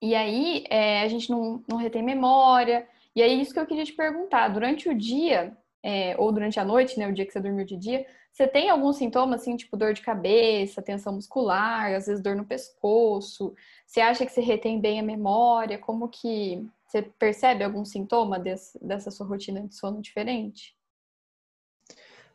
E 0.04 0.14
aí, 0.14 0.64
é, 0.68 1.00
a 1.00 1.08
gente 1.08 1.30
não, 1.30 1.64
não 1.66 1.78
retém 1.78 2.02
memória. 2.02 2.86
E 3.16 3.22
aí, 3.22 3.40
isso 3.40 3.54
que 3.54 3.58
eu 3.58 3.64
queria 3.66 3.86
te 3.86 3.94
perguntar. 3.94 4.48
Durante 4.48 4.86
o 4.86 4.94
dia, 4.94 5.56
é, 5.82 6.14
ou 6.18 6.30
durante 6.30 6.60
a 6.60 6.64
noite, 6.64 6.98
né? 6.98 7.08
O 7.08 7.12
dia 7.14 7.24
que 7.24 7.32
você 7.32 7.40
dormiu 7.40 7.64
de 7.64 7.74
dia, 7.74 8.04
você 8.30 8.46
tem 8.46 8.68
algum 8.68 8.92
sintoma, 8.92 9.36
assim, 9.36 9.56
tipo 9.56 9.78
dor 9.78 9.94
de 9.94 10.02
cabeça, 10.02 10.82
tensão 10.82 11.14
muscular, 11.14 11.94
às 11.94 12.04
vezes 12.06 12.22
dor 12.22 12.36
no 12.36 12.44
pescoço? 12.44 13.54
Você 13.86 14.02
acha 14.02 14.26
que 14.26 14.32
você 14.32 14.42
retém 14.42 14.78
bem 14.78 15.00
a 15.00 15.02
memória? 15.02 15.78
Como 15.78 16.06
que 16.10 16.66
você 16.86 17.00
percebe 17.00 17.64
algum 17.64 17.82
sintoma 17.82 18.38
desse, 18.38 18.78
dessa 18.84 19.10
sua 19.10 19.26
rotina 19.26 19.66
de 19.66 19.74
sono 19.74 20.02
diferente? 20.02 20.76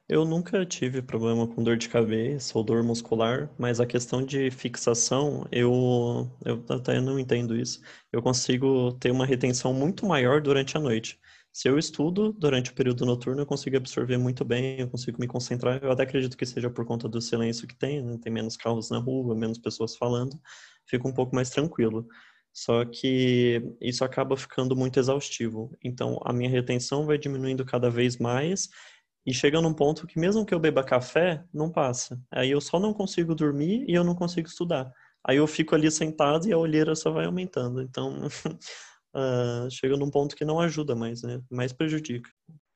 Eu 0.10 0.26
nunca 0.26 0.66
tive 0.66 1.04
problema 1.04 1.48
com 1.48 1.64
dor 1.64 1.78
de 1.78 1.88
cabeça 1.88 2.58
ou 2.58 2.64
dor 2.64 2.82
muscular, 2.82 3.48
mas 3.60 3.80
a 3.80 3.86
questão 3.86 4.26
de 4.26 4.50
fixação, 4.50 5.48
eu, 5.52 6.28
eu 6.44 6.66
até 6.68 7.00
não 7.00 7.20
entendo 7.20 7.56
isso. 7.56 7.80
Eu 8.12 8.20
consigo 8.20 8.94
ter 8.94 9.12
uma 9.12 9.24
retenção 9.24 9.72
muito 9.72 10.08
maior 10.08 10.42
durante 10.42 10.76
a 10.76 10.80
noite. 10.80 11.20
Se 11.54 11.70
eu 11.70 11.78
estudo 11.78 12.34
durante 12.34 12.72
o 12.72 12.74
período 12.74 13.06
noturno, 13.06 13.42
eu 13.44 13.46
consigo 13.46 13.78
absorver 13.78 14.18
muito 14.18 14.44
bem, 14.44 14.80
eu 14.80 14.90
consigo 14.90 15.20
me 15.20 15.28
concentrar. 15.28 15.80
Eu 15.84 15.92
até 15.92 16.02
acredito 16.04 16.36
que 16.36 16.46
seja 16.46 16.72
por 16.72 16.86
conta 16.86 17.08
do 17.08 17.22
silêncio 17.22 17.68
que 17.68 17.76
tem, 17.76 18.02
né? 18.02 18.18
tem 18.20 18.34
menos 18.34 18.58
carros 18.58 18.90
na 18.90 18.98
rua, 18.98 19.36
menos 19.36 19.60
pessoas 19.60 19.96
falando, 19.96 20.40
fico 20.88 21.08
um 21.08 21.14
pouco 21.14 21.36
mais 21.36 21.52
tranquilo. 21.52 22.08
Só 22.52 22.84
que 22.84 23.62
isso 23.80 24.04
acaba 24.04 24.36
ficando 24.36 24.76
muito 24.76 25.00
exaustivo. 25.00 25.78
Então, 25.84 26.20
a 26.26 26.34
minha 26.34 26.50
retenção 26.50 27.06
vai 27.06 27.18
diminuindo 27.18 27.64
cada 27.64 27.92
vez 27.92 28.18
mais 28.18 28.70
e 29.30 29.34
chega 29.34 29.62
num 29.62 29.76
ponto 29.76 30.08
que 30.08 30.20
mesmo 30.20 30.44
que 30.44 30.56
eu 30.56 30.60
beba 30.60 30.84
café, 30.84 31.44
não 31.54 31.72
passa. 31.72 32.20
Aí 32.32 32.50
eu 32.50 32.60
só 32.60 32.80
não 32.80 32.92
consigo 32.92 33.36
dormir 33.36 33.86
e 33.88 33.94
eu 33.94 34.04
não 34.04 34.16
consigo 34.16 34.48
estudar. 34.48 34.92
Aí 35.24 35.38
eu 35.38 35.46
fico 35.46 35.76
ali 35.76 35.92
sentado 35.92 36.48
e 36.48 36.52
a 36.52 36.58
olheira 36.58 36.96
só 36.96 37.12
vai 37.12 37.26
aumentando. 37.28 37.80
Então, 37.80 38.26
uh, 39.16 39.70
chega 39.70 39.96
num 39.96 40.10
ponto 40.10 40.36
que 40.36 40.44
não 40.44 40.60
ajuda 40.60 40.96
mais, 40.96 41.22
né? 41.22 41.40
Mais 41.52 41.72
prejudica. 41.72 42.28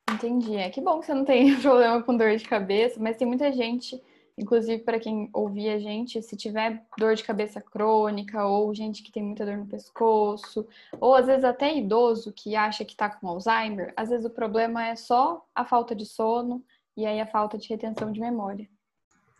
Entendi. 0.08 0.54
É 0.54 0.70
que 0.70 0.80
bom 0.80 1.00
que 1.00 1.06
você 1.06 1.14
não 1.14 1.24
tem 1.24 1.58
problema 1.60 2.00
com 2.04 2.16
dor 2.16 2.36
de 2.36 2.44
cabeça, 2.44 3.00
mas 3.00 3.16
tem 3.16 3.26
muita 3.26 3.50
gente 3.50 4.00
Inclusive, 4.36 4.82
para 4.82 4.98
quem 4.98 5.30
ouvir 5.32 5.68
a 5.70 5.78
gente, 5.78 6.20
se 6.20 6.36
tiver 6.36 6.84
dor 6.98 7.14
de 7.14 7.22
cabeça 7.22 7.60
crônica, 7.60 8.44
ou 8.44 8.74
gente 8.74 9.02
que 9.02 9.12
tem 9.12 9.22
muita 9.22 9.46
dor 9.46 9.56
no 9.56 9.66
pescoço, 9.66 10.66
ou 11.00 11.14
às 11.14 11.26
vezes 11.26 11.44
até 11.44 11.76
idoso 11.76 12.32
que 12.32 12.56
acha 12.56 12.84
que 12.84 12.92
está 12.92 13.08
com 13.08 13.28
Alzheimer, 13.28 13.92
às 13.96 14.10
vezes 14.10 14.26
o 14.26 14.30
problema 14.30 14.84
é 14.86 14.96
só 14.96 15.46
a 15.54 15.64
falta 15.64 15.94
de 15.94 16.04
sono 16.04 16.64
e 16.96 17.06
aí 17.06 17.20
a 17.20 17.26
falta 17.26 17.56
de 17.56 17.68
retenção 17.68 18.10
de 18.10 18.20
memória. 18.20 18.68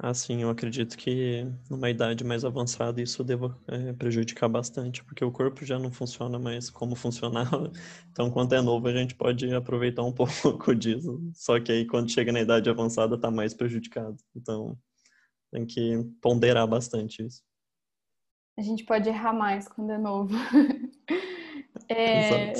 Ah, 0.06 0.12
sim, 0.12 0.42
eu 0.42 0.50
acredito 0.50 0.98
que 0.98 1.46
numa 1.70 1.88
idade 1.88 2.22
mais 2.24 2.44
avançada 2.44 3.00
isso 3.00 3.24
deva 3.24 3.58
é, 3.66 3.94
prejudicar 3.94 4.50
bastante, 4.50 5.02
porque 5.02 5.24
o 5.24 5.32
corpo 5.32 5.64
já 5.64 5.78
não 5.78 5.90
funciona 5.90 6.38
mais 6.38 6.68
como 6.68 6.94
funcionava. 6.94 7.72
Então, 8.12 8.30
quando 8.30 8.54
é 8.54 8.60
novo, 8.60 8.86
a 8.86 8.92
gente 8.92 9.14
pode 9.14 9.50
aproveitar 9.54 10.02
um 10.02 10.12
pouco 10.12 10.74
disso. 10.74 11.22
Só 11.32 11.58
que 11.58 11.72
aí, 11.72 11.86
quando 11.86 12.10
chega 12.10 12.30
na 12.30 12.42
idade 12.42 12.68
avançada, 12.68 13.18
tá 13.18 13.30
mais 13.30 13.54
prejudicado. 13.54 14.18
Então, 14.36 14.76
tem 15.50 15.64
que 15.64 15.96
ponderar 16.20 16.66
bastante 16.66 17.24
isso. 17.24 17.42
A 18.58 18.62
gente 18.62 18.84
pode 18.84 19.08
errar 19.08 19.32
mais 19.32 19.66
quando 19.66 19.90
é 19.90 19.96
novo. 19.96 20.36
é... 21.88 22.52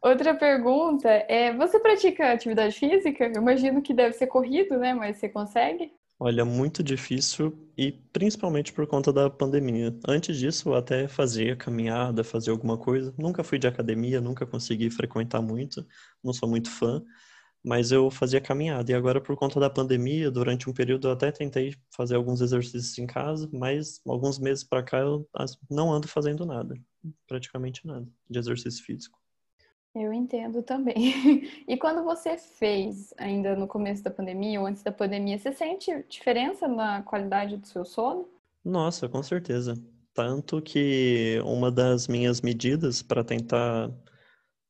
Outra 0.00 0.34
pergunta 0.34 1.10
é: 1.10 1.54
você 1.54 1.78
pratica 1.78 2.32
atividade 2.32 2.74
física? 2.78 3.26
Eu 3.26 3.42
imagino 3.42 3.82
que 3.82 3.92
deve 3.92 4.14
ser 4.14 4.26
corrido, 4.26 4.78
né? 4.78 4.94
Mas 4.94 5.18
você 5.18 5.28
consegue? 5.28 5.92
Olha, 6.24 6.44
muito 6.44 6.84
difícil 6.84 7.52
e 7.76 7.90
principalmente 8.12 8.72
por 8.72 8.86
conta 8.86 9.12
da 9.12 9.28
pandemia. 9.28 9.92
Antes 10.06 10.38
disso, 10.38 10.68
eu 10.68 10.74
até 10.76 11.08
fazia 11.08 11.56
caminhada, 11.56 12.22
fazia 12.22 12.52
alguma 12.52 12.78
coisa. 12.78 13.12
Nunca 13.18 13.42
fui 13.42 13.58
de 13.58 13.66
academia, 13.66 14.20
nunca 14.20 14.46
consegui 14.46 14.88
frequentar 14.88 15.42
muito, 15.42 15.84
não 16.22 16.32
sou 16.32 16.48
muito 16.48 16.70
fã, 16.70 17.02
mas 17.64 17.92
eu 17.92 18.10
fazia 18.10 18.40
caminhada. 18.40 18.92
E 18.92 18.94
agora, 18.94 19.20
por 19.22 19.36
conta 19.36 19.60
da 19.60 19.70
pandemia, 19.70 20.30
durante 20.30 20.70
um 20.70 20.74
período 20.74 21.08
eu 21.08 21.12
até 21.12 21.32
tentei 21.32 21.74
fazer 21.96 22.16
alguns 22.16 22.42
exercícios 22.42 22.98
em 22.98 23.06
casa, 23.06 23.48
mas 23.52 24.00
alguns 24.06 24.38
meses 24.38 24.64
para 24.64 24.82
cá 24.84 24.98
eu 25.00 25.28
não 25.70 25.92
ando 25.92 26.08
fazendo 26.08 26.46
nada, 26.46 26.76
praticamente 27.28 27.86
nada 27.86 28.06
de 28.30 28.38
exercício 28.38 28.84
físico. 28.84 29.21
Eu 29.94 30.12
entendo 30.12 30.62
também. 30.62 30.94
E 31.68 31.76
quando 31.76 32.02
você 32.02 32.36
fez, 32.36 33.12
ainda 33.18 33.54
no 33.54 33.66
começo 33.66 34.02
da 34.02 34.10
pandemia 34.10 34.60
ou 34.60 34.66
antes 34.66 34.82
da 34.82 34.92
pandemia, 34.92 35.38
você 35.38 35.52
sente 35.52 36.04
diferença 36.08 36.66
na 36.66 37.02
qualidade 37.02 37.56
do 37.56 37.66
seu 37.66 37.84
sono? 37.84 38.28
Nossa, 38.64 39.08
com 39.08 39.22
certeza. 39.22 39.74
Tanto 40.14 40.60
que 40.60 41.40
uma 41.44 41.70
das 41.70 42.08
minhas 42.08 42.40
medidas 42.40 43.02
para 43.02 43.24
tentar 43.24 43.88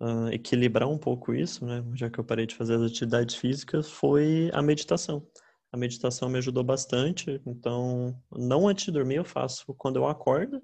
uh, 0.00 0.29
equilibrar 0.33 0.88
um 0.88 0.99
pouco 0.99 1.35
isso, 1.35 1.64
né, 1.64 1.85
já 1.95 2.11
que 2.11 2.19
eu 2.19 2.25
parei 2.25 2.47
de 2.47 2.55
fazer 2.55 2.75
as 2.75 2.83
atividades 2.83 3.35
físicas, 3.35 3.91
foi 3.91 4.50
a 4.52 4.62
meditação. 4.62 5.26
A 5.73 5.76
meditação 5.76 6.29
me 6.29 6.38
ajudou 6.38 6.62
bastante, 6.62 7.41
então, 7.47 8.14
não 8.31 8.69
antes 8.69 8.85
de 8.85 8.93
dormir, 8.93 9.17
eu 9.17 9.25
faço 9.25 9.75
quando 9.75 9.97
eu 9.97 10.07
acordo 10.07 10.62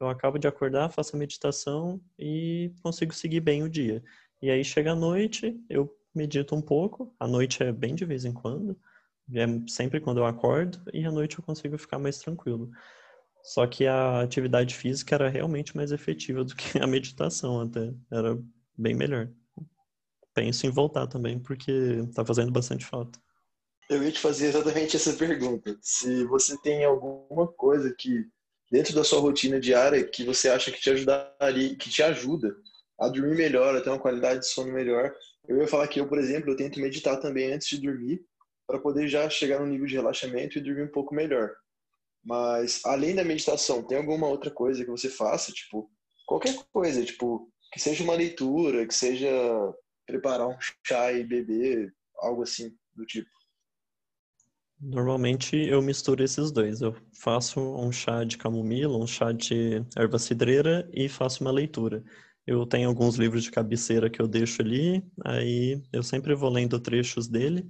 eu 0.00 0.08
acabo 0.08 0.38
de 0.38 0.46
acordar, 0.46 0.90
faço 0.90 1.16
a 1.16 1.18
meditação 1.18 2.00
e 2.18 2.72
consigo 2.82 3.14
seguir 3.14 3.40
bem 3.40 3.62
o 3.62 3.68
dia. 3.68 4.02
E 4.40 4.50
aí 4.50 4.64
chega 4.64 4.92
a 4.92 4.96
noite, 4.96 5.58
eu 5.68 5.92
medito 6.14 6.54
um 6.54 6.62
pouco. 6.62 7.14
A 7.18 7.26
noite 7.26 7.62
é 7.62 7.72
bem 7.72 7.94
de 7.94 8.04
vez 8.04 8.24
em 8.24 8.32
quando, 8.32 8.78
é 9.34 9.46
sempre 9.68 10.00
quando 10.00 10.18
eu 10.18 10.26
acordo, 10.26 10.80
e 10.92 11.04
à 11.04 11.10
noite 11.10 11.38
eu 11.38 11.44
consigo 11.44 11.76
ficar 11.76 11.98
mais 11.98 12.18
tranquilo. 12.18 12.70
Só 13.42 13.66
que 13.66 13.86
a 13.86 14.20
atividade 14.20 14.74
física 14.74 15.14
era 15.14 15.28
realmente 15.28 15.76
mais 15.76 15.92
efetiva 15.92 16.44
do 16.44 16.54
que 16.54 16.78
a 16.78 16.86
meditação, 16.86 17.60
até. 17.60 17.92
Era 18.10 18.38
bem 18.76 18.94
melhor. 18.94 19.30
Penso 20.34 20.66
em 20.66 20.70
voltar 20.70 21.06
também, 21.06 21.38
porque 21.38 21.70
está 21.70 22.24
fazendo 22.24 22.52
bastante 22.52 22.84
falta. 22.84 23.18
Eu 23.90 24.02
ia 24.02 24.12
te 24.12 24.20
fazer 24.20 24.48
exatamente 24.48 24.96
essa 24.96 25.14
pergunta. 25.14 25.76
Se 25.80 26.24
você 26.26 26.60
tem 26.60 26.84
alguma 26.84 27.46
coisa 27.48 27.92
que 27.98 28.26
dentro 28.70 28.94
da 28.94 29.04
sua 29.04 29.20
rotina 29.20 29.58
diária 29.60 30.04
que 30.04 30.24
você 30.24 30.48
acha 30.48 30.70
que 30.70 30.80
te 30.80 30.90
ajudaria, 30.90 31.76
que 31.76 31.90
te 31.90 32.02
ajuda 32.02 32.54
a 32.98 33.08
dormir 33.08 33.36
melhor, 33.36 33.76
a 33.76 33.80
ter 33.80 33.90
uma 33.90 33.98
qualidade 33.98 34.40
de 34.40 34.48
sono 34.48 34.72
melhor. 34.72 35.14
Eu 35.46 35.58
ia 35.58 35.66
falar 35.66 35.88
que 35.88 36.00
eu, 36.00 36.08
por 36.08 36.18
exemplo, 36.18 36.50
eu 36.50 36.56
tento 36.56 36.80
meditar 36.80 37.18
também 37.20 37.52
antes 37.52 37.68
de 37.68 37.80
dormir 37.80 38.20
para 38.66 38.78
poder 38.78 39.08
já 39.08 39.28
chegar 39.30 39.60
no 39.60 39.66
nível 39.66 39.86
de 39.86 39.94
relaxamento 39.94 40.58
e 40.58 40.60
dormir 40.60 40.82
um 40.82 40.92
pouco 40.92 41.14
melhor. 41.14 41.54
Mas 42.24 42.82
além 42.84 43.14
da 43.14 43.24
meditação, 43.24 43.82
tem 43.82 43.96
alguma 43.96 44.26
outra 44.26 44.50
coisa 44.50 44.84
que 44.84 44.90
você 44.90 45.08
faça, 45.08 45.52
tipo, 45.52 45.90
qualquer 46.26 46.54
coisa, 46.72 47.02
tipo, 47.04 47.50
que 47.72 47.80
seja 47.80 48.04
uma 48.04 48.14
leitura, 48.14 48.86
que 48.86 48.94
seja 48.94 49.28
preparar 50.06 50.48
um 50.48 50.56
chá 50.84 51.12
e 51.12 51.24
beber, 51.24 51.94
algo 52.18 52.42
assim 52.42 52.76
do 52.94 53.06
tipo. 53.06 53.30
Normalmente 54.80 55.56
eu 55.56 55.82
misturo 55.82 56.22
esses 56.22 56.52
dois. 56.52 56.80
Eu 56.80 56.94
faço 57.12 57.60
um 57.60 57.90
chá 57.90 58.24
de 58.24 58.38
camomila, 58.38 58.96
um 58.96 59.06
chá 59.06 59.32
de 59.32 59.84
erva 59.96 60.18
cidreira 60.18 60.88
e 60.92 61.08
faço 61.08 61.42
uma 61.42 61.50
leitura. 61.50 62.04
Eu 62.46 62.64
tenho 62.66 62.88
alguns 62.88 63.16
livros 63.16 63.42
de 63.42 63.50
cabeceira 63.50 64.08
que 64.08 64.22
eu 64.22 64.28
deixo 64.28 64.62
ali, 64.62 65.04
aí 65.24 65.82
eu 65.92 66.02
sempre 66.02 66.34
vou 66.34 66.48
lendo 66.50 66.80
trechos 66.80 67.28
dele 67.28 67.68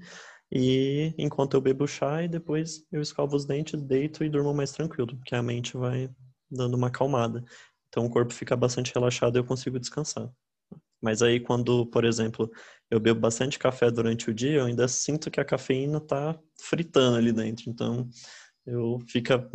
e 0.53 1.15
enquanto 1.19 1.55
eu 1.55 1.61
bebo 1.61 1.87
chá 1.87 2.23
e 2.23 2.29
depois 2.29 2.87
eu 2.93 3.01
escovo 3.03 3.37
os 3.37 3.45
dentes, 3.47 3.83
deito 3.83 4.23
e 4.25 4.29
durmo 4.31 4.55
mais 4.55 4.73
tranquilo, 4.73 5.17
porque 5.17 5.35
a 5.35 5.43
mente 5.43 5.77
vai 5.77 6.11
dando 6.51 6.75
uma 6.77 6.89
acalmada. 6.89 7.45
Então 7.89 8.07
o 8.07 8.11
corpo 8.11 8.33
fica 8.33 8.57
bastante 8.57 8.93
relaxado 8.95 9.37
e 9.37 9.41
eu 9.41 9.45
consigo 9.45 9.81
descansar. 9.81 10.31
Mas 11.01 11.23
aí 11.23 11.41
quando, 11.41 11.87
por 11.87 12.05
exemplo, 12.05 12.51
eu 12.91 12.99
bebo 12.99 13.21
bastante 13.21 13.59
café 13.59 13.91
durante 13.91 14.31
o 14.31 14.35
dia, 14.35 14.59
eu 14.59 14.65
ainda 14.67 14.89
sinto 14.89 15.31
que 15.31 15.41
a 15.41 15.45
cafeína 15.45 16.01
tá 16.01 16.39
fritando 16.61 17.17
ali 17.17 17.33
dentro. 17.33 17.71
Então, 17.71 18.09
eu 18.67 18.99
fica 19.09 19.49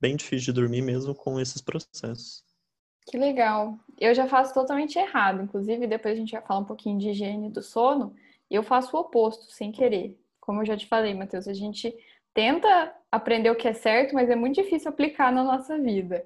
bem 0.00 0.16
difícil 0.16 0.52
de 0.52 0.60
dormir 0.60 0.82
mesmo 0.82 1.14
com 1.14 1.40
esses 1.40 1.60
processos. 1.60 2.44
Que 3.06 3.16
legal. 3.16 3.78
Eu 3.98 4.14
já 4.14 4.26
faço 4.26 4.52
totalmente 4.52 4.98
errado. 4.98 5.42
Inclusive, 5.42 5.86
depois 5.86 6.14
a 6.14 6.20
gente 6.20 6.32
vai 6.32 6.42
falar 6.42 6.60
um 6.60 6.64
pouquinho 6.64 6.98
de 6.98 7.10
higiene 7.10 7.50
do 7.50 7.62
sono. 7.62 8.14
Eu 8.50 8.62
faço 8.62 8.96
o 8.96 9.00
oposto, 9.00 9.50
sem 9.50 9.72
querer. 9.72 10.18
Como 10.40 10.60
eu 10.60 10.66
já 10.66 10.76
te 10.76 10.86
falei, 10.86 11.14
Matheus, 11.14 11.48
a 11.48 11.54
gente 11.54 11.94
tenta 12.34 12.94
aprender 13.10 13.50
o 13.50 13.56
que 13.56 13.66
é 13.66 13.72
certo, 13.72 14.14
mas 14.14 14.28
é 14.28 14.36
muito 14.36 14.62
difícil 14.62 14.90
aplicar 14.90 15.32
na 15.32 15.42
nossa 15.42 15.78
vida 15.78 16.24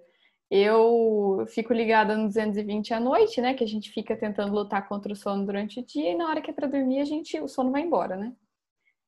eu 0.55 1.47
fico 1.49 1.73
ligada 1.73 2.15
no 2.15 2.27
220 2.27 2.93
à 2.93 3.01
noite, 3.01 3.41
né? 3.41 3.55
Que 3.55 3.65
a 3.65 3.67
gente 3.67 3.91
fica 3.91 4.15
tentando 4.15 4.53
lutar 4.55 4.87
contra 4.87 5.11
o 5.11 5.17
sono 5.17 5.47
durante 5.47 5.81
o 5.81 5.87
dia 5.87 6.11
e 6.13 6.15
na 6.15 6.29
hora 6.29 6.43
que 6.43 6.51
é 6.51 6.53
para 6.53 6.69
dormir, 6.69 7.01
a 7.01 7.07
gente 7.07 7.41
o 7.41 7.49
sono 7.49 7.73
vai 7.73 7.81
embora, 7.81 8.17
né? 8.17 8.35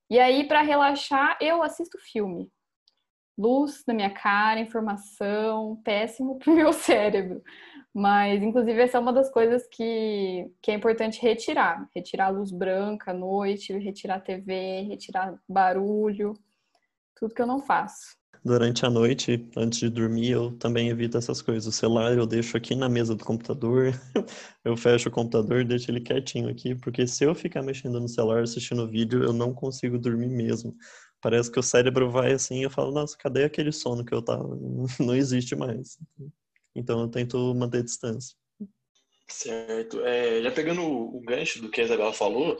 E 0.08 0.18
aí 0.18 0.48
para 0.48 0.62
relaxar, 0.62 1.36
eu 1.42 1.62
assisto 1.62 1.98
filme. 1.98 2.50
luz 3.36 3.84
na 3.86 3.92
minha 3.94 4.10
cara, 4.10 4.60
informação, 4.60 5.76
péssimo 5.84 6.38
para 6.40 6.50
o 6.50 6.56
meu 6.56 6.72
cérebro. 6.72 7.42
Mas, 7.92 8.42
inclusive, 8.42 8.80
essa 8.82 8.96
é 8.98 9.00
uma 9.00 9.12
das 9.12 9.30
coisas 9.30 9.66
que, 9.68 10.50
que 10.62 10.70
é 10.70 10.74
importante 10.74 11.20
retirar. 11.20 11.88
Retirar 11.94 12.26
a 12.26 12.30
luz 12.30 12.50
branca 12.52 13.10
à 13.12 13.14
noite, 13.14 13.76
retirar 13.78 14.20
TV, 14.20 14.82
retirar 14.88 15.38
barulho, 15.48 16.34
tudo 17.16 17.34
que 17.34 17.42
eu 17.42 17.46
não 17.46 17.60
faço. 17.60 18.16
Durante 18.44 18.84
a 18.84 18.90
noite, 18.90 19.48
antes 19.56 19.78
de 19.78 19.88
dormir, 19.88 20.32
eu 20.32 20.52
também 20.58 20.90
evito 20.90 21.16
essas 21.16 21.40
coisas. 21.40 21.66
O 21.66 21.72
celular 21.72 22.12
eu 22.12 22.26
deixo 22.26 22.58
aqui 22.58 22.74
na 22.74 22.90
mesa 22.90 23.14
do 23.14 23.24
computador, 23.24 23.92
eu 24.62 24.76
fecho 24.76 25.08
o 25.08 25.12
computador 25.12 25.64
deixo 25.64 25.90
ele 25.90 26.00
quietinho 26.00 26.50
aqui, 26.50 26.74
porque 26.74 27.06
se 27.06 27.24
eu 27.24 27.34
ficar 27.34 27.62
mexendo 27.62 27.98
no 27.98 28.08
celular, 28.08 28.42
assistindo 28.42 28.86
vídeo, 28.86 29.24
eu 29.24 29.32
não 29.32 29.54
consigo 29.54 29.98
dormir 29.98 30.28
mesmo. 30.28 30.76
Parece 31.22 31.50
que 31.50 31.58
o 31.58 31.62
cérebro 31.62 32.10
vai 32.10 32.32
assim 32.32 32.62
eu 32.62 32.70
falo, 32.70 32.92
nossa, 32.92 33.16
cadê 33.16 33.44
aquele 33.44 33.72
sono 33.72 34.04
que 34.04 34.12
eu 34.12 34.20
tava? 34.20 34.58
Não 35.00 35.14
existe 35.14 35.56
mais. 35.56 35.96
Então 36.74 37.00
eu 37.00 37.08
tento 37.08 37.54
manter 37.54 37.82
distância. 37.82 38.36
Certo. 39.26 40.04
É, 40.04 40.42
já 40.42 40.50
pegando 40.50 40.82
o, 40.82 41.22
gancho 41.22 41.62
do 41.62 41.70
que 41.70 41.80
a 41.80 41.84
Isabela 41.84 42.12
falou, 42.12 42.58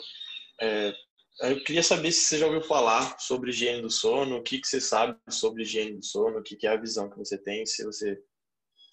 é, 0.59 0.95
eu 1.41 1.63
queria 1.65 1.83
saber 1.83 2.13
se 2.13 2.25
você 2.25 2.39
já 2.39 2.47
ouviu 2.47 2.63
falar 2.63 3.19
sobre 3.19 3.51
higiene 3.51 3.83
do 3.83 3.91
sono, 3.91 4.37
o 4.37 4.43
que, 4.43 4.61
que 4.61 4.67
você 4.67 4.81
sabe 4.81 5.19
sobre 5.29 5.63
higiene 5.63 5.99
do 5.99 6.05
sono, 6.05 6.39
o 6.39 6.43
que, 6.43 6.57
que 6.57 6.67
é 6.67 6.71
a 6.71 6.81
visão 6.81 7.11
que 7.11 7.19
você 7.19 7.37
tem, 7.37 7.67
se 7.67 7.85
você 7.85 8.21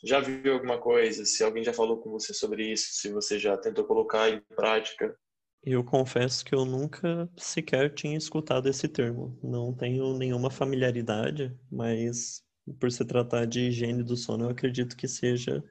já 0.03 0.19
viu 0.19 0.53
alguma 0.53 0.79
coisa, 0.79 1.25
se 1.25 1.43
alguém 1.43 1.63
já 1.63 1.73
falou 1.73 1.97
com 2.01 2.09
você 2.09 2.33
sobre 2.33 2.71
isso, 2.71 2.93
se 2.93 3.11
você 3.11 3.37
já 3.37 3.55
tentou 3.57 3.85
colocar 3.85 4.29
em 4.29 4.41
prática. 4.55 5.15
Eu 5.63 5.83
confesso 5.83 6.43
que 6.43 6.55
eu 6.55 6.65
nunca 6.65 7.29
sequer 7.37 7.93
tinha 7.93 8.17
escutado 8.17 8.67
esse 8.67 8.87
termo. 8.87 9.37
Não 9.43 9.71
tenho 9.71 10.17
nenhuma 10.17 10.49
familiaridade, 10.49 11.55
mas 11.71 12.43
por 12.79 12.91
se 12.91 13.05
tratar 13.05 13.45
de 13.45 13.67
higiene 13.67 14.01
do 14.01 14.17
sono, 14.17 14.45
eu 14.45 14.49
acredito 14.49 14.97
que 14.97 15.07
seja. 15.07 15.63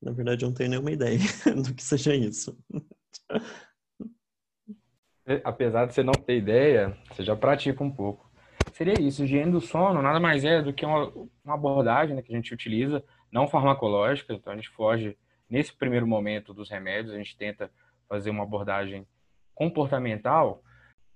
Na 0.00 0.12
verdade, 0.12 0.44
eu 0.44 0.48
não 0.48 0.54
tenho 0.54 0.70
nenhuma 0.70 0.92
ideia 0.92 1.18
do 1.62 1.74
que 1.74 1.82
seja 1.82 2.14
isso. 2.14 2.56
Apesar 5.42 5.86
de 5.86 5.94
você 5.94 6.02
não 6.02 6.12
ter 6.12 6.36
ideia, 6.36 6.96
você 7.10 7.22
já 7.22 7.34
pratica 7.34 7.82
um 7.82 7.90
pouco. 7.90 8.30
Seria 8.72 9.00
isso, 9.00 9.24
higiene 9.24 9.52
do 9.52 9.60
sono 9.60 10.02
nada 10.02 10.18
mais 10.18 10.44
é 10.44 10.60
do 10.60 10.72
que 10.72 10.84
uma, 10.84 11.10
uma 11.44 11.54
abordagem 11.54 12.16
né, 12.16 12.22
que 12.22 12.32
a 12.32 12.36
gente 12.36 12.52
utiliza, 12.52 13.02
não 13.30 13.46
farmacológica, 13.46 14.34
então 14.34 14.52
a 14.52 14.56
gente 14.56 14.68
foge, 14.70 15.16
nesse 15.48 15.72
primeiro 15.72 16.06
momento 16.06 16.52
dos 16.52 16.68
remédios, 16.68 17.14
a 17.14 17.18
gente 17.18 17.36
tenta 17.36 17.70
fazer 18.08 18.30
uma 18.30 18.42
abordagem 18.42 19.06
comportamental, 19.54 20.62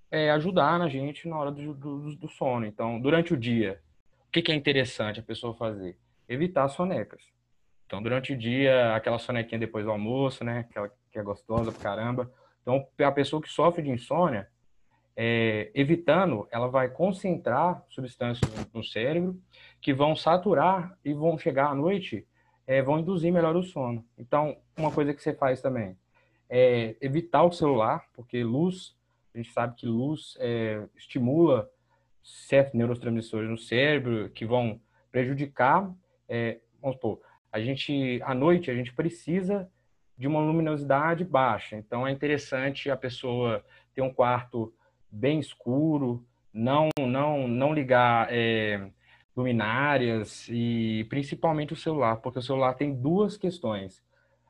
é, 0.09 0.31
ajudar 0.31 0.79
na 0.79 0.87
gente 0.87 1.27
na 1.27 1.37
hora 1.37 1.51
do, 1.51 1.73
do, 1.73 2.15
do 2.15 2.29
sono. 2.29 2.65
Então, 2.65 2.99
durante 2.99 3.33
o 3.33 3.37
dia, 3.37 3.81
o 4.27 4.31
que, 4.31 4.41
que 4.41 4.51
é 4.51 4.55
interessante 4.55 5.19
a 5.19 5.23
pessoa 5.23 5.53
fazer? 5.53 5.97
Evitar 6.27 6.67
sonecas. 6.69 7.21
Então, 7.85 8.01
durante 8.01 8.33
o 8.33 8.37
dia, 8.37 8.95
aquela 8.95 9.17
sonequinha 9.17 9.59
depois 9.59 9.83
do 9.83 9.91
almoço, 9.91 10.43
né? 10.43 10.59
Aquela 10.59 10.89
que 11.11 11.17
é 11.17 11.23
gostosa 11.23 11.71
pra 11.71 11.81
caramba. 11.81 12.31
Então, 12.61 12.87
a 12.99 13.11
pessoa 13.11 13.41
que 13.41 13.49
sofre 13.49 13.81
de 13.81 13.89
insônia, 13.89 14.47
é, 15.15 15.69
evitando, 15.73 16.47
ela 16.49 16.67
vai 16.69 16.87
concentrar 16.87 17.83
substâncias 17.89 18.49
no 18.73 18.83
cérebro 18.83 19.37
que 19.81 19.93
vão 19.93 20.15
saturar 20.15 20.97
e 21.03 21.13
vão 21.13 21.37
chegar 21.37 21.69
à 21.69 21.75
noite, 21.75 22.25
é, 22.65 22.81
vão 22.81 22.99
induzir 22.99 23.31
melhor 23.33 23.55
o 23.55 23.63
sono. 23.63 24.05
Então, 24.17 24.55
uma 24.77 24.91
coisa 24.91 25.13
que 25.13 25.21
você 25.21 25.33
faz 25.33 25.61
também 25.61 25.97
é 26.49 26.95
evitar 27.01 27.43
o 27.43 27.51
celular, 27.51 28.05
porque 28.13 28.43
luz, 28.43 28.95
a 29.33 29.37
gente 29.37 29.51
sabe 29.51 29.75
que 29.75 29.85
luz 29.85 30.37
é, 30.39 30.87
estimula 30.95 31.69
certos 32.23 32.73
neurotransmissores 32.73 33.49
no 33.49 33.57
cérebro 33.57 34.29
que 34.29 34.45
vão 34.45 34.79
prejudicar, 35.11 35.91
é, 36.29 36.59
vamos 36.81 36.95
supor, 36.95 37.19
a 37.51 37.59
gente, 37.59 38.21
à 38.23 38.33
noite, 38.33 38.69
a 38.69 38.75
gente 38.75 38.93
precisa 38.93 39.69
de 40.19 40.27
uma 40.27 40.41
luminosidade 40.41 41.23
baixa. 41.23 41.77
Então, 41.77 42.05
é 42.05 42.11
interessante 42.11 42.91
a 42.91 42.97
pessoa 42.97 43.63
ter 43.95 44.01
um 44.01 44.13
quarto 44.13 44.73
bem 45.09 45.39
escuro, 45.39 46.25
não, 46.53 46.89
não, 46.99 47.47
não 47.47 47.73
ligar 47.73 48.27
é, 48.29 48.91
luminárias 49.33 50.47
e 50.49 51.05
principalmente 51.09 51.71
o 51.71 51.77
celular, 51.77 52.17
porque 52.17 52.39
o 52.39 52.43
celular 52.43 52.73
tem 52.73 52.93
duas 52.93 53.37
questões. 53.37 54.03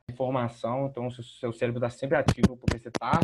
Informação, 0.10 0.88
então 0.88 1.06
o 1.06 1.12
seu 1.12 1.54
cérebro 1.54 1.86
está 1.86 1.90
sempre 1.92 2.18
ativo 2.18 2.58
porque 2.58 2.80
você 2.80 2.88
está 2.88 3.22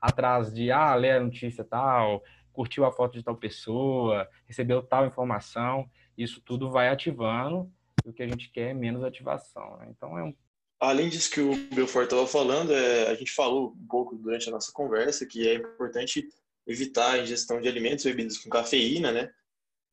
atrás 0.00 0.54
de, 0.54 0.70
ah, 0.70 0.94
ler 0.94 1.16
a 1.16 1.20
notícia 1.20 1.64
tal, 1.64 2.22
curtiu 2.52 2.84
a 2.84 2.92
foto 2.92 3.14
de 3.14 3.24
tal 3.24 3.34
pessoa, 3.34 4.28
recebeu 4.46 4.80
tal 4.80 5.04
informação, 5.04 5.90
isso 6.16 6.40
tudo 6.40 6.70
vai 6.70 6.88
ativando, 6.88 7.68
e 8.04 8.08
o 8.08 8.12
que 8.12 8.22
a 8.22 8.28
gente 8.28 8.50
quer 8.50 8.70
é 8.70 8.74
menos 8.74 9.02
ativação. 9.02 9.76
Né? 9.78 9.88
Então 9.90 10.16
é 10.16 10.22
um 10.22 10.32
Além 10.80 11.08
disso 11.08 11.30
que 11.30 11.40
o 11.40 11.56
Belfort 11.74 12.04
estava 12.04 12.26
falando, 12.26 12.72
é, 12.72 13.08
a 13.08 13.14
gente 13.14 13.32
falou 13.32 13.74
um 13.76 13.86
pouco 13.86 14.14
durante 14.16 14.48
a 14.48 14.52
nossa 14.52 14.70
conversa 14.72 15.26
que 15.26 15.48
é 15.48 15.54
importante 15.54 16.28
evitar 16.66 17.12
a 17.12 17.18
ingestão 17.18 17.60
de 17.60 17.68
alimentos 17.68 18.04
e 18.04 18.08
bebidas 18.10 18.38
com 18.38 18.50
cafeína, 18.50 19.10
né? 19.10 19.30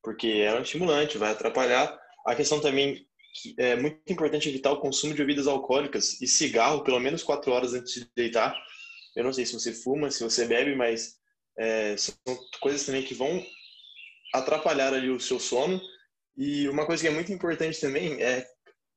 Porque 0.03 0.27
é 0.27 0.53
um 0.53 0.61
estimulante, 0.61 1.17
vai 1.17 1.31
atrapalhar. 1.31 1.97
A 2.25 2.35
questão 2.35 2.59
também 2.59 3.07
que 3.41 3.53
é 3.57 3.75
muito 3.75 3.99
importante 4.07 4.47
evitar 4.47 4.71
o 4.71 4.79
consumo 4.79 5.13
de 5.13 5.19
bebidas 5.19 5.47
alcoólicas 5.47 6.21
e 6.21 6.27
cigarro 6.27 6.83
pelo 6.83 6.99
menos 6.99 7.23
quatro 7.23 7.51
horas 7.51 7.73
antes 7.73 7.93
de 7.93 8.07
deitar. 8.15 8.55
Eu 9.15 9.23
não 9.23 9.33
sei 9.33 9.45
se 9.45 9.53
você 9.53 9.73
fuma, 9.73 10.09
se 10.11 10.23
você 10.23 10.45
bebe, 10.45 10.75
mas 10.75 11.15
é, 11.57 11.97
são 11.97 12.15
coisas 12.61 12.85
também 12.85 13.03
que 13.03 13.13
vão 13.13 13.43
atrapalhar 14.33 14.93
ali 14.93 15.09
o 15.09 15.19
seu 15.19 15.39
sono. 15.39 15.81
E 16.37 16.67
uma 16.69 16.85
coisa 16.85 17.01
que 17.01 17.07
é 17.07 17.11
muito 17.11 17.31
importante 17.31 17.79
também 17.79 18.21
é 18.21 18.45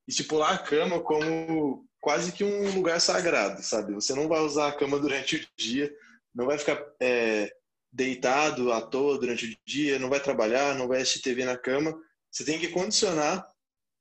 estipular 0.08 0.54
a 0.54 0.58
cama 0.58 1.00
como 1.00 1.86
quase 2.00 2.32
que 2.32 2.42
um 2.42 2.74
lugar 2.74 2.98
sagrado, 3.00 3.62
sabe? 3.62 3.92
Você 3.92 4.14
não 4.14 4.26
vai 4.26 4.40
usar 4.40 4.68
a 4.68 4.72
cama 4.72 4.98
durante 4.98 5.36
o 5.36 5.46
dia, 5.56 5.94
não 6.34 6.46
vai 6.46 6.58
ficar 6.58 6.82
é, 7.00 7.52
deitado 7.92 8.72
à 8.72 8.80
toa 8.80 9.18
durante 9.18 9.46
o 9.46 9.56
dia, 9.66 9.98
não 9.98 10.08
vai 10.08 10.18
trabalhar, 10.18 10.74
não 10.74 10.88
vai 10.88 11.02
assistir 11.02 11.20
TV 11.20 11.44
na 11.44 11.58
cama. 11.58 11.94
Você 12.30 12.44
tem 12.44 12.58
que 12.58 12.68
condicionar 12.68 13.46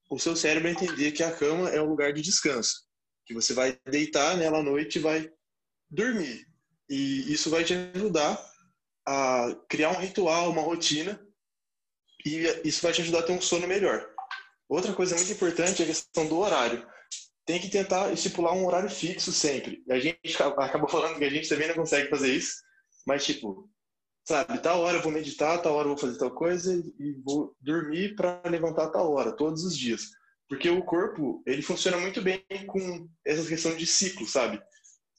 o 0.09 0.17
seu 0.17 0.35
cérebro 0.35 0.69
a 0.69 0.71
entender 0.71 1.11
que 1.11 1.23
a 1.23 1.35
cama 1.35 1.69
é 1.69 1.81
um 1.81 1.89
lugar 1.89 2.13
de 2.13 2.21
descanso, 2.21 2.85
que 3.25 3.33
você 3.33 3.53
vai 3.53 3.77
deitar 3.85 4.37
nela 4.37 4.59
à 4.59 4.63
noite 4.63 4.97
e 4.97 5.01
vai 5.01 5.29
dormir. 5.89 6.47
E 6.89 7.33
isso 7.33 7.49
vai 7.49 7.65
te 7.65 7.73
ajudar 7.73 8.41
a 9.05 9.53
criar 9.67 9.91
um 9.91 9.99
ritual, 9.99 10.49
uma 10.49 10.61
rotina, 10.61 11.19
e 12.25 12.45
isso 12.63 12.81
vai 12.81 12.93
te 12.93 13.01
ajudar 13.01 13.19
a 13.19 13.23
ter 13.23 13.33
um 13.33 13.41
sono 13.41 13.67
melhor. 13.67 14.16
Outra 14.69 14.93
coisa 14.93 15.15
muito 15.15 15.31
importante 15.31 15.81
é 15.81 15.85
a 15.85 15.87
questão 15.87 16.27
do 16.27 16.37
horário. 16.37 16.85
Tem 17.45 17.59
que 17.59 17.69
tentar 17.69 18.11
estipular 18.11 18.53
um 18.53 18.65
horário 18.65 18.89
fixo 18.89 19.31
sempre. 19.31 19.83
A 19.89 19.99
gente 19.99 20.41
acabou 20.41 20.89
falando 20.89 21.17
que 21.17 21.23
a 21.23 21.29
gente 21.29 21.47
também 21.47 21.67
não 21.67 21.75
consegue 21.75 22.09
fazer 22.09 22.33
isso, 22.33 22.55
mas 23.05 23.25
tipo, 23.25 23.69
sabe, 24.27 24.59
tal 24.59 24.81
hora 24.81 24.97
eu 24.97 25.01
vou 25.01 25.11
meditar, 25.11 25.61
tal 25.61 25.75
hora 25.75 25.85
eu 25.85 25.95
vou 25.95 25.97
fazer 25.97 26.17
tal 26.17 26.31
coisa 26.31 26.73
e 26.73 27.13
vou 27.23 27.55
dormir 27.61 28.15
para 28.15 28.41
levantar 28.45 28.89
tal 28.89 29.11
hora, 29.11 29.31
todos 29.31 29.63
os 29.63 29.77
dias. 29.77 30.09
Porque 30.49 30.69
o 30.69 30.83
corpo, 30.83 31.41
ele 31.45 31.61
funciona 31.61 31.97
muito 31.97 32.21
bem 32.21 32.43
com 32.67 33.07
essa 33.25 33.47
questão 33.47 33.75
de 33.75 33.85
ciclo, 33.85 34.27
sabe? 34.27 34.61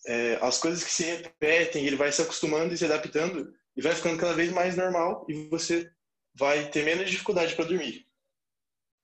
é, 0.09 0.39
as 0.41 0.59
coisas 0.59 0.83
que 0.83 0.91
se 0.91 1.05
repetem, 1.05 1.87
ele 1.87 1.97
vai 1.97 2.11
se 2.11 2.23
acostumando 2.23 2.73
e 2.73 2.79
se 2.79 2.85
adaptando 2.85 3.53
e 3.77 3.83
vai 3.83 3.95
ficando 3.95 4.19
cada 4.19 4.33
vez 4.33 4.51
mais 4.51 4.75
normal 4.75 5.27
e 5.29 5.49
você 5.49 5.89
vai 6.35 6.71
ter 6.71 6.85
menos 6.85 7.11
dificuldade 7.11 7.55
para 7.55 7.67
dormir. 7.67 8.07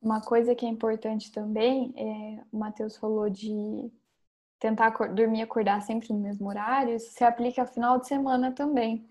Uma 0.04 0.20
coisa 0.20 0.54
que 0.54 0.66
é 0.66 0.68
importante 0.68 1.32
também, 1.32 1.94
é, 1.96 2.44
o 2.52 2.58
Matheus 2.58 2.94
falou 2.94 3.30
de 3.30 3.90
tentar 4.60 4.90
dormir 5.14 5.38
e 5.38 5.42
acordar 5.42 5.80
sempre 5.80 6.12
no 6.12 6.18
mesmo 6.18 6.46
horário, 6.46 6.94
isso 6.94 7.10
se 7.10 7.24
aplica 7.24 7.62
ao 7.62 7.66
final 7.66 7.98
de 7.98 8.06
semana 8.06 8.52
também. 8.52 9.08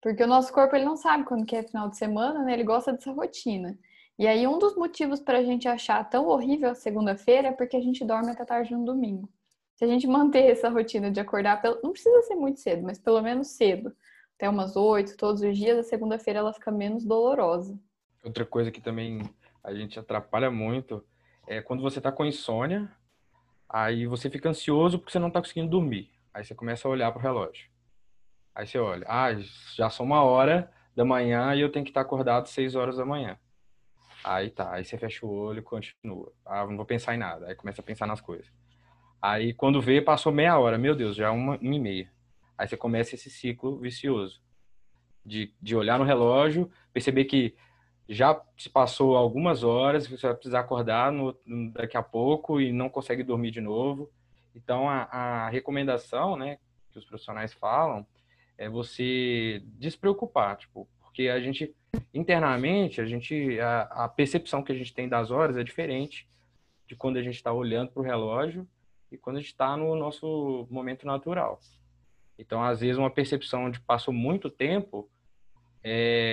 Porque 0.00 0.22
o 0.22 0.28
nosso 0.28 0.52
corpo 0.52 0.76
ele 0.76 0.84
não 0.84 0.96
sabe 0.96 1.24
quando 1.24 1.44
que 1.44 1.56
é 1.56 1.64
final 1.64 1.88
de 1.88 1.96
semana, 1.96 2.44
né? 2.44 2.52
Ele 2.52 2.62
gosta 2.62 2.92
dessa 2.92 3.10
rotina. 3.10 3.76
E 4.16 4.28
aí 4.28 4.46
um 4.46 4.60
dos 4.60 4.76
motivos 4.76 5.18
para 5.18 5.38
a 5.38 5.42
gente 5.42 5.66
achar 5.66 6.08
tão 6.08 6.28
horrível 6.28 6.70
a 6.70 6.74
segunda-feira 6.76 7.48
é 7.48 7.52
porque 7.52 7.76
a 7.76 7.80
gente 7.80 8.04
dorme 8.04 8.30
até 8.30 8.44
tarde 8.44 8.76
no 8.76 8.84
domingo. 8.84 9.28
Se 9.74 9.84
a 9.84 9.88
gente 9.88 10.06
manter 10.08 10.52
essa 10.52 10.68
rotina 10.68 11.10
de 11.10 11.18
acordar, 11.18 11.60
não 11.82 11.90
precisa 11.90 12.22
ser 12.22 12.36
muito 12.36 12.60
cedo, 12.60 12.84
mas 12.84 12.96
pelo 12.96 13.20
menos 13.20 13.48
cedo, 13.48 13.92
até 14.36 14.48
umas 14.48 14.76
oito, 14.76 15.16
todos 15.16 15.42
os 15.42 15.58
dias, 15.58 15.78
a 15.78 15.82
segunda-feira 15.82 16.38
ela 16.38 16.52
fica 16.52 16.70
menos 16.70 17.04
dolorosa. 17.04 17.76
Outra 18.22 18.46
coisa 18.46 18.70
que 18.70 18.80
também 18.80 19.22
a 19.68 19.74
gente 19.74 19.98
atrapalha 19.98 20.50
muito 20.50 21.04
é 21.46 21.60
quando 21.60 21.82
você 21.82 21.98
está 21.98 22.10
com 22.10 22.24
insônia, 22.24 22.90
aí 23.68 24.06
você 24.06 24.30
fica 24.30 24.48
ansioso 24.48 24.98
porque 24.98 25.12
você 25.12 25.18
não 25.18 25.28
está 25.28 25.40
conseguindo 25.40 25.68
dormir. 25.68 26.10
Aí 26.32 26.44
você 26.44 26.54
começa 26.54 26.88
a 26.88 26.90
olhar 26.90 27.10
para 27.12 27.18
o 27.18 27.22
relógio. 27.22 27.68
Aí 28.54 28.66
você 28.66 28.78
olha, 28.78 29.06
ah, 29.08 29.28
já 29.74 29.90
são 29.90 30.04
uma 30.06 30.22
hora 30.22 30.72
da 30.96 31.04
manhã 31.04 31.54
e 31.54 31.60
eu 31.60 31.70
tenho 31.70 31.84
que 31.84 31.90
estar 31.90 32.00
acordado 32.00 32.48
seis 32.48 32.74
horas 32.74 32.96
da 32.96 33.04
manhã. 33.04 33.38
Aí 34.24 34.50
tá, 34.50 34.72
aí 34.72 34.84
você 34.84 34.98
fecha 34.98 35.24
o 35.24 35.30
olho 35.30 35.60
e 35.60 35.62
continua. 35.62 36.32
Ah, 36.44 36.66
não 36.66 36.76
vou 36.76 36.86
pensar 36.86 37.14
em 37.14 37.18
nada. 37.18 37.46
Aí 37.46 37.54
começa 37.54 37.80
a 37.80 37.84
pensar 37.84 38.06
nas 38.06 38.20
coisas. 38.20 38.50
Aí 39.20 39.52
quando 39.52 39.80
vê, 39.80 40.00
passou 40.00 40.32
meia 40.32 40.58
hora. 40.58 40.78
Meu 40.78 40.94
Deus, 40.96 41.14
já 41.14 41.26
é 41.26 41.30
uma, 41.30 41.56
uma 41.56 41.74
e 41.74 41.78
meia. 41.78 42.10
Aí 42.56 42.66
você 42.66 42.76
começa 42.76 43.14
esse 43.14 43.30
ciclo 43.30 43.78
vicioso. 43.78 44.40
De, 45.24 45.54
de 45.60 45.76
olhar 45.76 45.98
no 45.98 46.04
relógio, 46.04 46.70
perceber 46.92 47.26
que 47.26 47.54
já 48.08 48.40
se 48.56 48.70
passou 48.70 49.16
algumas 49.16 49.62
horas, 49.62 50.06
você 50.06 50.26
vai 50.26 50.34
precisar 50.34 50.60
acordar 50.60 51.12
no, 51.12 51.36
daqui 51.72 51.96
a 51.96 52.02
pouco 52.02 52.60
e 52.60 52.72
não 52.72 52.88
consegue 52.88 53.22
dormir 53.22 53.50
de 53.50 53.60
novo. 53.60 54.10
Então, 54.54 54.88
a, 54.88 55.02
a 55.04 55.48
recomendação, 55.50 56.36
né, 56.36 56.58
que 56.90 56.98
os 56.98 57.04
profissionais 57.04 57.52
falam, 57.52 58.06
é 58.56 58.68
você 58.68 59.62
despreocupar, 59.78 60.56
tipo, 60.56 60.88
porque 61.00 61.28
a 61.28 61.40
gente 61.40 61.74
internamente 62.12 63.00
a 63.00 63.06
gente 63.06 63.58
a, 63.60 64.04
a 64.04 64.08
percepção 64.08 64.62
que 64.62 64.72
a 64.72 64.74
gente 64.74 64.92
tem 64.92 65.08
das 65.08 65.30
horas 65.30 65.56
é 65.56 65.64
diferente 65.64 66.28
de 66.86 66.96
quando 66.96 67.18
a 67.18 67.22
gente 67.22 67.36
está 67.36 67.52
olhando 67.52 67.90
para 67.90 68.00
o 68.00 68.04
relógio 68.04 68.66
e 69.12 69.16
quando 69.16 69.36
a 69.36 69.40
gente 69.40 69.50
está 69.50 69.76
no 69.76 69.94
nosso 69.94 70.66
momento 70.70 71.06
natural. 71.06 71.60
Então, 72.38 72.62
às 72.62 72.80
vezes, 72.80 72.96
uma 72.96 73.10
percepção 73.10 73.70
de 73.70 73.80
passou 73.80 74.14
muito 74.14 74.48
tempo, 74.48 75.08
é, 75.82 76.27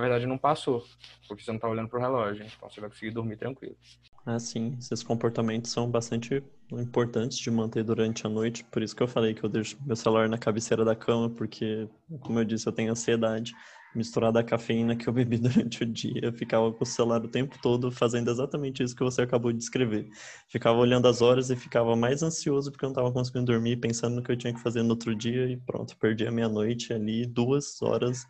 na 0.00 0.08
verdade, 0.08 0.26
não 0.26 0.38
passou, 0.38 0.82
porque 1.28 1.44
você 1.44 1.50
não 1.50 1.56
está 1.56 1.68
olhando 1.68 1.88
para 1.88 1.98
o 1.98 2.02
relógio, 2.02 2.44
então 2.44 2.68
você 2.68 2.80
vai 2.80 2.88
conseguir 2.88 3.10
dormir 3.10 3.36
tranquilo. 3.36 3.76
Ah, 4.24 4.38
sim. 4.38 4.74
Esses 4.78 5.02
comportamentos 5.02 5.70
são 5.70 5.90
bastante 5.90 6.42
importantes 6.72 7.38
de 7.38 7.50
manter 7.50 7.84
durante 7.84 8.26
a 8.26 8.30
noite. 8.30 8.64
Por 8.64 8.82
isso 8.82 8.96
que 8.96 9.02
eu 9.02 9.08
falei 9.08 9.34
que 9.34 9.44
eu 9.44 9.48
deixo 9.48 9.76
meu 9.84 9.96
celular 9.96 10.28
na 10.28 10.38
cabeceira 10.38 10.84
da 10.84 10.94
cama, 10.94 11.28
porque, 11.28 11.86
como 12.20 12.38
eu 12.38 12.44
disse, 12.44 12.66
eu 12.66 12.72
tenho 12.72 12.90
ansiedade 12.90 13.52
misturada 13.94 14.38
à 14.38 14.44
cafeína 14.44 14.94
que 14.94 15.08
eu 15.08 15.12
bebi 15.12 15.36
durante 15.38 15.82
o 15.82 15.86
dia. 15.86 16.20
Eu 16.22 16.32
ficava 16.32 16.72
com 16.72 16.84
o 16.84 16.86
celular 16.86 17.22
o 17.24 17.28
tempo 17.28 17.58
todo 17.60 17.90
fazendo 17.90 18.30
exatamente 18.30 18.82
isso 18.82 18.94
que 18.94 19.02
você 19.02 19.22
acabou 19.22 19.52
de 19.52 19.58
descrever. 19.58 20.08
Ficava 20.48 20.78
olhando 20.78 21.08
as 21.08 21.20
horas 21.20 21.50
e 21.50 21.56
ficava 21.56 21.96
mais 21.96 22.22
ansioso 22.22 22.70
porque 22.70 22.84
eu 22.84 22.88
não 22.88 22.94
estava 22.94 23.12
conseguindo 23.12 23.46
dormir, 23.46 23.76
pensando 23.76 24.16
no 24.16 24.22
que 24.22 24.32
eu 24.32 24.36
tinha 24.36 24.54
que 24.54 24.60
fazer 24.60 24.82
no 24.82 24.90
outro 24.90 25.14
dia 25.14 25.46
e 25.46 25.56
pronto, 25.56 25.96
perdi 25.96 26.26
a 26.26 26.30
meia-noite 26.30 26.92
ali, 26.92 27.26
duas 27.26 27.82
horas 27.82 28.24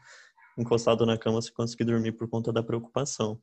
encostado 0.61 1.07
na 1.07 1.19
cama 1.19 1.41
sem 1.43 1.53
conseguir 1.53 1.85
dormir 1.85 2.13
por 2.13 2.29
conta 2.29 2.53
da 2.53 2.63
preocupação. 2.63 3.41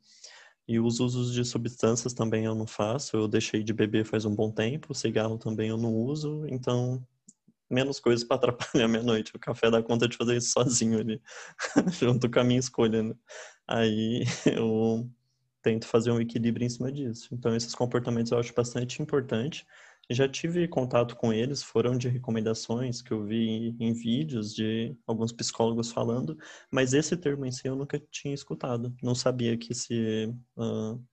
E 0.68 0.80
os 0.80 1.00
usos 1.00 1.34
de 1.34 1.46
substâncias 1.46 2.14
também 2.14 2.46
eu 2.46 2.54
não 2.54 2.68
faço. 2.68 3.16
Eu 3.16 3.28
deixei 3.28 3.64
de 3.64 3.74
beber 3.74 4.06
faz 4.06 4.26
um 4.26 4.36
bom 4.36 4.52
tempo. 4.52 4.94
Cigarro 4.94 5.38
também 5.38 5.70
eu 5.70 5.78
não 5.78 5.94
uso. 5.96 6.46
Então, 6.50 7.02
menos 7.70 8.00
coisas 8.00 8.24
para 8.26 8.36
atrapalhar 8.38 8.88
minha 8.90 9.04
noite. 9.04 9.36
O 9.36 9.40
café 9.40 9.70
dá 9.72 9.82
conta 9.82 10.08
de 10.08 10.18
fazer 10.18 10.38
isso 10.38 10.52
sozinho 10.52 11.00
ali, 11.00 11.22
junto 12.00 12.30
com 12.30 12.40
a 12.40 12.44
minha 12.44 12.60
escolha, 12.60 13.04
né? 13.04 13.16
Aí 13.68 14.24
eu 14.46 15.10
tento 15.62 15.88
fazer 15.88 16.12
um 16.12 16.22
equilíbrio 16.22 16.66
em 16.66 16.70
cima 16.70 16.92
disso. 16.92 17.30
Então, 17.34 17.56
esses 17.56 17.76
comportamentos 17.76 18.32
eu 18.32 18.40
acho 18.40 18.54
bastante 18.54 19.02
importante. 19.02 19.66
Já 20.10 20.28
tive 20.28 20.68
contato 20.70 21.16
com 21.18 21.34
eles, 21.34 21.62
foram 21.62 21.98
de 21.98 22.08
recomendações 22.08 23.02
que 23.02 23.12
eu 23.12 23.26
vi 23.26 23.76
em 23.78 23.92
vídeos 23.92 24.54
de 24.54 24.96
alguns 25.06 25.34
psicólogos 25.34 25.92
falando, 25.92 26.38
mas 26.72 26.94
esse 26.94 27.18
termo 27.18 27.46
em 27.46 27.52
si 27.52 27.68
eu 27.68 27.76
nunca 27.76 28.00
tinha 28.10 28.34
escutado. 28.34 28.96
Não 29.04 29.14
sabia 29.14 29.58
que 29.58 29.74
se 29.74 30.34
uh, 30.56 31.04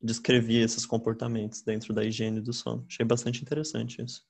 descrevia 0.00 0.64
esses 0.64 0.86
comportamentos 0.86 1.62
dentro 1.62 1.92
da 1.92 2.04
higiene 2.04 2.40
do 2.40 2.54
sono. 2.54 2.86
Achei 2.88 3.04
bastante 3.04 3.42
interessante 3.42 4.02
isso. 4.02 4.24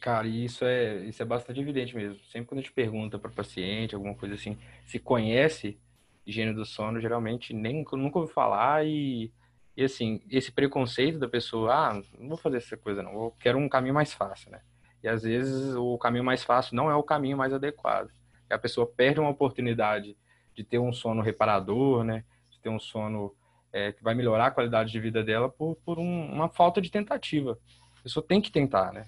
Cara, 0.00 0.28
isso 0.28 0.64
é, 0.64 1.04
isso 1.06 1.22
é 1.22 1.24
bastante 1.24 1.58
evidente 1.58 1.96
mesmo. 1.96 2.22
Sempre 2.26 2.48
quando 2.48 2.58
a 2.58 2.62
gente 2.62 2.74
pergunta 2.74 3.18
para 3.18 3.30
paciente, 3.30 3.94
alguma 3.94 4.14
coisa 4.14 4.34
assim, 4.34 4.58
se 4.84 4.98
conhece 4.98 5.78
higiene 6.26 6.52
do 6.52 6.66
sono, 6.66 7.00
geralmente 7.00 7.54
nem 7.54 7.84
nunca 7.92 8.18
ouviu 8.18 8.32
falar 8.32 8.86
e 8.86 9.32
e 9.76 9.84
assim, 9.84 10.22
esse 10.30 10.50
preconceito 10.50 11.18
da 11.18 11.28
pessoa, 11.28 11.74
ah, 11.74 12.02
não 12.18 12.28
vou 12.28 12.38
fazer 12.38 12.56
essa 12.56 12.76
coisa 12.76 13.02
não, 13.02 13.12
eu 13.12 13.36
quero 13.38 13.58
um 13.58 13.68
caminho 13.68 13.94
mais 13.94 14.12
fácil, 14.12 14.50
né? 14.50 14.62
E 15.02 15.08
às 15.08 15.22
vezes 15.22 15.74
o 15.74 15.98
caminho 15.98 16.24
mais 16.24 16.42
fácil 16.42 16.74
não 16.74 16.90
é 16.90 16.94
o 16.94 17.02
caminho 17.02 17.36
mais 17.36 17.52
adequado. 17.52 18.10
E 18.48 18.54
a 18.54 18.58
pessoa 18.58 18.86
perde 18.86 19.20
uma 19.20 19.30
oportunidade 19.30 20.16
de 20.54 20.64
ter 20.64 20.78
um 20.78 20.92
sono 20.92 21.20
reparador, 21.20 22.02
né? 22.02 22.24
De 22.50 22.58
ter 22.58 22.70
um 22.70 22.78
sono 22.78 23.34
é, 23.72 23.92
que 23.92 24.02
vai 24.02 24.14
melhorar 24.14 24.46
a 24.46 24.50
qualidade 24.50 24.90
de 24.90 24.98
vida 24.98 25.22
dela 25.22 25.48
por, 25.50 25.76
por 25.84 25.98
um, 25.98 26.32
uma 26.32 26.48
falta 26.48 26.80
de 26.80 26.90
tentativa. 26.90 27.58
A 27.98 28.02
pessoa 28.02 28.24
tem 28.26 28.40
que 28.40 28.50
tentar, 28.50 28.92
né? 28.92 29.06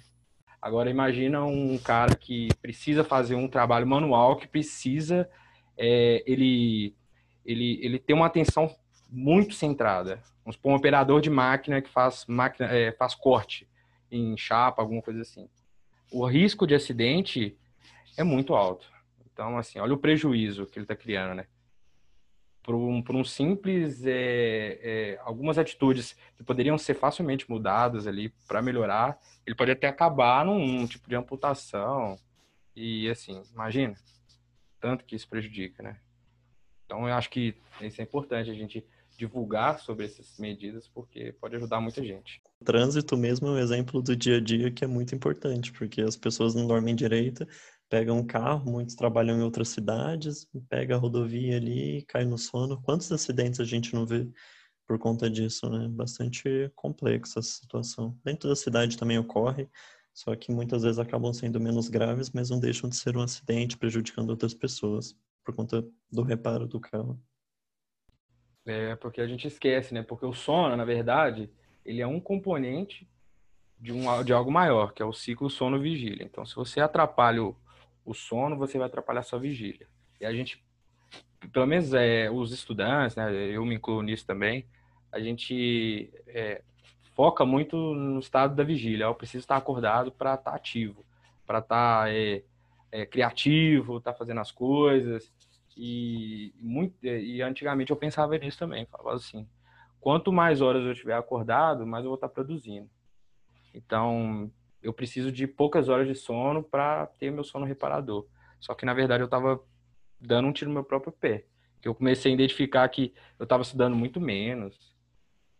Agora 0.60 0.90
imagina 0.90 1.44
um 1.44 1.78
cara 1.78 2.14
que 2.14 2.48
precisa 2.60 3.02
fazer 3.02 3.36
um 3.36 3.48
trabalho 3.48 3.86
manual, 3.86 4.36
que 4.36 4.46
precisa 4.46 5.28
é, 5.76 6.22
ele, 6.26 6.94
ele, 7.44 7.78
ele 7.82 7.98
ter 7.98 8.12
uma 8.12 8.26
atenção 8.26 8.74
muito 9.08 9.54
centrada. 9.54 10.22
Vamos 10.48 10.56
supor, 10.56 10.72
um 10.72 10.76
operador 10.76 11.20
de 11.20 11.28
máquina 11.28 11.82
que 11.82 11.90
faz, 11.90 12.24
máquina, 12.26 12.72
é, 12.72 12.90
faz 12.92 13.14
corte 13.14 13.68
em 14.10 14.34
chapa, 14.34 14.80
alguma 14.80 15.02
coisa 15.02 15.20
assim. 15.20 15.46
O 16.10 16.24
risco 16.24 16.66
de 16.66 16.74
acidente 16.74 17.54
é 18.16 18.24
muito 18.24 18.54
alto. 18.54 18.90
Então, 19.30 19.58
assim, 19.58 19.78
olha 19.78 19.92
o 19.92 19.98
prejuízo 19.98 20.64
que 20.64 20.78
ele 20.78 20.84
está 20.84 20.96
criando, 20.96 21.34
né? 21.34 21.46
Por 22.62 22.74
um, 22.74 23.02
por 23.02 23.14
um 23.14 23.22
simples, 23.22 24.06
é, 24.06 24.78
é, 24.82 25.20
algumas 25.22 25.58
atitudes 25.58 26.16
que 26.34 26.42
poderiam 26.42 26.78
ser 26.78 26.94
facilmente 26.94 27.44
mudadas 27.50 28.06
ali 28.06 28.30
para 28.46 28.62
melhorar, 28.62 29.18
ele 29.46 29.54
pode 29.54 29.70
até 29.70 29.86
acabar 29.86 30.46
num, 30.46 30.66
num 30.66 30.86
tipo 30.86 31.10
de 31.10 31.14
amputação. 31.14 32.18
E, 32.74 33.06
assim, 33.10 33.42
imagina, 33.52 33.94
tanto 34.80 35.04
que 35.04 35.14
isso 35.14 35.28
prejudica, 35.28 35.82
né? 35.82 35.98
Então, 36.86 37.06
eu 37.06 37.12
acho 37.12 37.28
que 37.28 37.54
isso 37.82 38.00
é 38.00 38.04
importante 38.04 38.50
a 38.50 38.54
gente 38.54 38.82
divulgar 39.18 39.80
sobre 39.80 40.06
essas 40.06 40.38
medidas, 40.38 40.86
porque 40.86 41.32
pode 41.40 41.56
ajudar 41.56 41.80
muita 41.80 42.02
gente. 42.04 42.40
O 42.60 42.64
trânsito 42.64 43.16
mesmo 43.16 43.48
é 43.48 43.50
um 43.50 43.58
exemplo 43.58 44.00
do 44.00 44.14
dia 44.14 44.36
a 44.36 44.40
dia 44.40 44.70
que 44.70 44.84
é 44.84 44.86
muito 44.86 45.12
importante, 45.12 45.72
porque 45.72 46.00
as 46.00 46.16
pessoas 46.16 46.54
não 46.54 46.68
dormem 46.68 46.94
direito, 46.94 47.44
pegam 47.90 48.18
um 48.18 48.26
carro, 48.26 48.70
muitos 48.70 48.94
trabalham 48.94 49.36
em 49.36 49.42
outras 49.42 49.70
cidades, 49.70 50.46
pega 50.68 50.94
a 50.94 50.98
rodovia 50.98 51.56
ali, 51.56 52.04
cai 52.06 52.24
no 52.24 52.38
sono. 52.38 52.80
Quantos 52.80 53.10
acidentes 53.10 53.58
a 53.58 53.64
gente 53.64 53.92
não 53.92 54.06
vê 54.06 54.30
por 54.86 55.00
conta 55.00 55.28
disso, 55.28 55.68
né? 55.68 55.88
Bastante 55.88 56.70
complexa 56.76 57.40
essa 57.40 57.50
situação. 57.60 58.16
Dentro 58.24 58.48
da 58.48 58.54
cidade 58.54 58.96
também 58.96 59.18
ocorre, 59.18 59.68
só 60.14 60.34
que 60.36 60.52
muitas 60.52 60.84
vezes 60.84 60.98
acabam 61.00 61.32
sendo 61.32 61.60
menos 61.60 61.88
graves, 61.88 62.30
mas 62.30 62.50
não 62.50 62.60
deixam 62.60 62.88
de 62.88 62.94
ser 62.94 63.16
um 63.16 63.22
acidente 63.22 63.76
prejudicando 63.76 64.30
outras 64.30 64.54
pessoas 64.54 65.16
por 65.44 65.56
conta 65.56 65.84
do 66.10 66.22
reparo 66.22 66.68
do 66.68 66.78
carro. 66.78 67.20
É, 68.68 68.94
porque 68.96 69.22
a 69.22 69.26
gente 69.26 69.46
esquece, 69.46 69.94
né? 69.94 70.02
Porque 70.02 70.26
o 70.26 70.32
sono, 70.34 70.76
na 70.76 70.84
verdade, 70.84 71.50
ele 71.84 72.02
é 72.02 72.06
um 72.06 72.20
componente 72.20 73.08
de, 73.80 73.92
um, 73.92 74.22
de 74.22 74.32
algo 74.32 74.52
maior, 74.52 74.92
que 74.92 75.02
é 75.02 75.06
o 75.06 75.12
ciclo 75.12 75.48
sono-vigília. 75.48 76.22
Então, 76.22 76.44
se 76.44 76.54
você 76.54 76.78
atrapalha 76.78 77.42
o, 77.42 77.56
o 78.04 78.12
sono, 78.12 78.58
você 78.58 78.76
vai 78.76 78.86
atrapalhar 78.86 79.20
a 79.20 79.22
sua 79.22 79.38
vigília. 79.38 79.88
E 80.20 80.26
a 80.26 80.32
gente, 80.34 80.62
pelo 81.50 81.66
menos 81.66 81.94
é, 81.94 82.30
os 82.30 82.52
estudantes, 82.52 83.16
né? 83.16 83.32
Eu 83.32 83.64
me 83.64 83.74
incluo 83.74 84.02
nisso 84.02 84.26
também, 84.26 84.66
a 85.10 85.18
gente 85.18 86.12
é, 86.26 86.60
foca 87.14 87.46
muito 87.46 87.76
no 87.76 88.20
estado 88.20 88.54
da 88.54 88.62
vigília. 88.62 89.04
Eu 89.04 89.14
preciso 89.14 89.44
estar 89.44 89.56
acordado 89.56 90.12
para 90.12 90.34
estar 90.34 90.54
ativo, 90.54 91.06
para 91.46 91.60
estar 91.60 92.12
é, 92.12 92.42
é, 92.92 93.06
criativo, 93.06 93.96
estar 93.96 94.12
fazendo 94.12 94.40
as 94.40 94.52
coisas. 94.52 95.32
E, 95.80 96.52
muito, 96.58 97.06
e 97.06 97.40
antigamente 97.40 97.92
eu 97.92 97.96
pensava 97.96 98.36
nisso 98.36 98.58
também, 98.58 98.84
falava 98.86 99.14
assim, 99.14 99.46
quanto 100.00 100.32
mais 100.32 100.60
horas 100.60 100.84
eu 100.84 100.90
estiver 100.90 101.14
acordado, 101.14 101.86
mais 101.86 102.04
eu 102.04 102.10
vou 102.10 102.16
estar 102.16 102.28
produzindo. 102.28 102.90
Então, 103.72 104.50
eu 104.82 104.92
preciso 104.92 105.30
de 105.30 105.46
poucas 105.46 105.88
horas 105.88 106.08
de 106.08 106.16
sono 106.16 106.64
para 106.64 107.06
ter 107.06 107.30
meu 107.30 107.44
sono 107.44 107.64
reparador. 107.64 108.26
Só 108.58 108.74
que, 108.74 108.84
na 108.84 108.92
verdade, 108.92 109.22
eu 109.22 109.26
estava 109.26 109.62
dando 110.20 110.48
um 110.48 110.52
tiro 110.52 110.68
no 110.68 110.74
meu 110.74 110.82
próprio 110.82 111.12
pé. 111.12 111.44
Que 111.80 111.86
eu 111.86 111.94
comecei 111.94 112.32
a 112.32 112.34
identificar 112.34 112.88
que 112.88 113.14
eu 113.38 113.44
estava 113.44 113.62
estudando 113.62 113.94
muito 113.94 114.20
menos. 114.20 114.96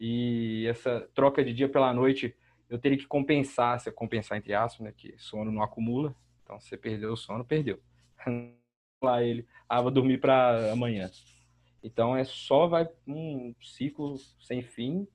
E 0.01 0.67
essa 0.67 1.09
troca 1.15 1.45
de 1.45 1.55
dia 1.55 1.69
pela 1.69 1.95
noite, 1.95 2.35
eu 2.69 2.77
teria 2.77 2.99
que 2.99 3.07
compensar, 3.07 3.79
se 3.79 3.93
compensar 3.93 4.37
entre 4.37 4.53
aspas, 4.53 4.85
né? 4.85 4.93
Que 4.97 5.15
sono 5.17 5.53
não 5.53 5.63
acumula. 5.63 6.13
Então, 6.43 6.59
se 6.59 6.69
você 6.69 6.77
perdeu 6.77 7.13
o 7.13 7.17
sono, 7.17 7.45
perdeu. 7.45 7.81
lá 9.03 9.23
ele, 9.23 9.47
ah, 9.69 9.81
vou 9.81 9.91
dormir 9.91 10.19
para 10.19 10.73
amanhã. 10.73 11.11
Então 11.83 12.17
é 12.17 12.25
só 12.25 12.67
vai 12.67 12.89
um 13.07 13.55
ciclo 13.61 14.17
sem 14.41 14.63
fim 14.63 15.07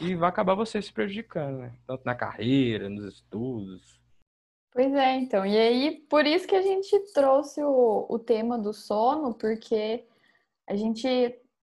e 0.00 0.14
vai 0.14 0.28
acabar 0.28 0.54
você 0.54 0.80
se 0.80 0.92
prejudicando, 0.92 1.58
né? 1.58 1.72
Tanto 1.86 2.04
na 2.04 2.14
carreira, 2.14 2.88
nos 2.88 3.14
estudos. 3.14 4.00
Pois 4.72 4.92
é, 4.94 5.16
então. 5.16 5.44
E 5.44 5.56
aí, 5.56 6.00
por 6.08 6.26
isso 6.26 6.46
que 6.46 6.56
a 6.56 6.62
gente 6.62 6.98
trouxe 7.12 7.62
o, 7.62 8.06
o 8.08 8.18
tema 8.18 8.58
do 8.58 8.72
sono, 8.72 9.34
porque 9.34 10.04
a 10.66 10.74
gente. 10.74 11.06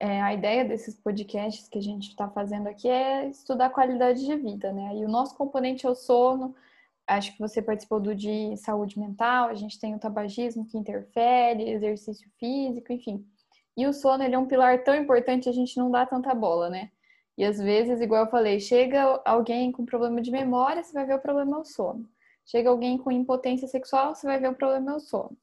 É, 0.02 0.22
a 0.22 0.32
ideia 0.32 0.64
desses 0.64 0.94
podcasts 0.98 1.68
que 1.68 1.76
a 1.76 1.82
gente 1.82 2.08
está 2.08 2.26
fazendo 2.30 2.68
aqui 2.68 2.88
é 2.88 3.28
estudar 3.28 3.66
a 3.66 3.70
qualidade 3.70 4.24
de 4.24 4.34
vida, 4.34 4.72
né? 4.72 4.96
E 4.96 5.04
o 5.04 5.08
nosso 5.08 5.36
componente 5.36 5.84
é 5.84 5.90
o 5.90 5.94
sono, 5.94 6.54
acho 7.10 7.32
que 7.32 7.40
você 7.40 7.60
participou 7.60 8.00
do 8.00 8.14
de 8.14 8.56
saúde 8.56 8.98
mental, 8.98 9.48
a 9.48 9.54
gente 9.54 9.78
tem 9.80 9.94
o 9.94 9.98
tabagismo 9.98 10.64
que 10.64 10.78
interfere, 10.78 11.70
exercício 11.70 12.30
físico, 12.38 12.92
enfim. 12.92 13.26
E 13.76 13.86
o 13.86 13.92
sono, 13.92 14.22
ele 14.22 14.34
é 14.34 14.38
um 14.38 14.46
pilar 14.46 14.84
tão 14.84 14.94
importante, 14.94 15.48
a 15.48 15.52
gente 15.52 15.76
não 15.76 15.90
dá 15.90 16.06
tanta 16.06 16.32
bola, 16.34 16.70
né? 16.70 16.90
E 17.36 17.44
às 17.44 17.58
vezes, 17.58 18.00
igual 18.00 18.24
eu 18.24 18.30
falei, 18.30 18.60
chega 18.60 19.20
alguém 19.24 19.72
com 19.72 19.84
problema 19.84 20.20
de 20.20 20.30
memória, 20.30 20.82
você 20.82 20.92
vai 20.92 21.06
ver 21.06 21.14
o 21.14 21.20
problema 21.20 21.56
é 21.56 21.60
o 21.60 21.64
sono. 21.64 22.08
Chega 22.44 22.70
alguém 22.70 22.96
com 22.98 23.10
impotência 23.10 23.66
sexual, 23.66 24.14
você 24.14 24.26
vai 24.26 24.38
ver 24.38 24.50
o 24.50 24.54
problema 24.54 24.92
é 24.92 24.94
o 24.94 25.00
sono. 25.00 25.36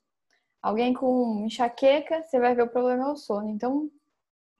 Alguém 0.61 0.93
com 0.93 1.43
enxaqueca, 1.45 2.23
você 2.23 2.39
vai 2.39 2.55
ver 2.55 2.63
o 2.63 2.69
problema 2.69 3.05
é 3.05 3.11
o 3.11 3.15
sono. 3.15 3.49
Então, 3.49 3.89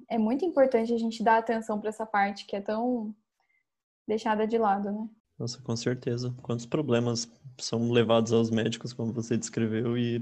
é 0.10 0.18
muito 0.18 0.44
importante 0.46 0.94
a 0.94 0.98
gente 0.98 1.24
dar 1.24 1.38
atenção 1.38 1.80
para 1.80 1.90
essa 1.90 2.06
parte 2.06 2.46
que 2.46 2.56
é 2.56 2.62
tão 2.62 3.14
deixada 4.08 4.48
de 4.48 4.58
lado, 4.58 4.92
né? 4.92 5.08
Nossa, 5.38 5.62
com 5.62 5.76
certeza. 5.76 6.34
Quantos 6.42 6.66
problemas 6.66 7.32
são 7.60 7.92
levados 7.92 8.34
aos 8.34 8.50
médicos, 8.50 8.92
como 8.92 9.14
você 9.14 9.38
descreveu, 9.38 9.96
e 9.96 10.18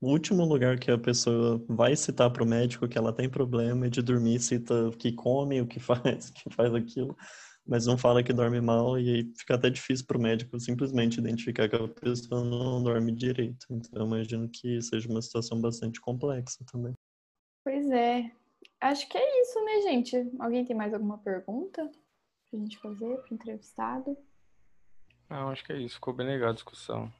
o 0.00 0.10
último 0.10 0.44
lugar 0.44 0.78
que 0.78 0.90
a 0.90 0.98
pessoa 0.98 1.64
vai 1.68 1.94
citar 1.94 2.32
para 2.32 2.42
o 2.42 2.46
médico 2.46 2.88
que 2.88 2.98
ela 2.98 3.12
tem 3.12 3.28
problema 3.28 3.86
é 3.86 3.90
de 3.90 4.02
dormir, 4.02 4.40
cita 4.40 4.88
o 4.88 4.92
que 4.92 5.12
come, 5.12 5.60
o 5.60 5.66
que 5.66 5.78
faz, 5.80 6.30
o 6.30 6.32
que 6.32 6.50
faz 6.52 6.74
aquilo, 6.74 7.16
mas 7.64 7.86
não 7.86 7.96
fala 7.96 8.22
que 8.22 8.32
dorme 8.32 8.60
mal, 8.60 8.98
e 8.98 9.08
aí 9.10 9.32
fica 9.36 9.54
até 9.54 9.70
difícil 9.70 10.06
para 10.06 10.18
o 10.18 10.20
médico 10.20 10.58
simplesmente 10.58 11.20
identificar 11.20 11.68
que 11.68 11.76
a 11.76 11.86
pessoa 11.86 12.42
não 12.42 12.82
dorme 12.82 13.12
direito. 13.12 13.66
Então, 13.70 14.06
imagino 14.06 14.48
que 14.48 14.82
seja 14.82 15.08
uma 15.08 15.22
situação 15.22 15.60
bastante 15.60 16.00
complexa 16.00 16.64
também. 16.72 16.94
Pois 17.62 17.88
é. 17.90 18.32
Acho 18.80 19.08
que 19.08 19.16
é 19.18 19.42
isso, 19.42 19.64
né, 19.64 19.82
gente? 19.82 20.16
Alguém 20.40 20.64
tem 20.64 20.74
mais 20.74 20.92
alguma 20.92 21.18
pergunta 21.18 21.88
pra 22.50 22.58
gente 22.58 22.78
fazer 22.78 23.18
pro 23.18 23.34
entrevistado? 23.34 24.16
Não, 25.28 25.50
acho 25.50 25.64
que 25.64 25.72
é 25.72 25.78
isso. 25.78 25.96
Ficou 25.96 26.14
bem 26.14 26.26
legal 26.26 26.50
a 26.50 26.54
discussão. 26.54 27.12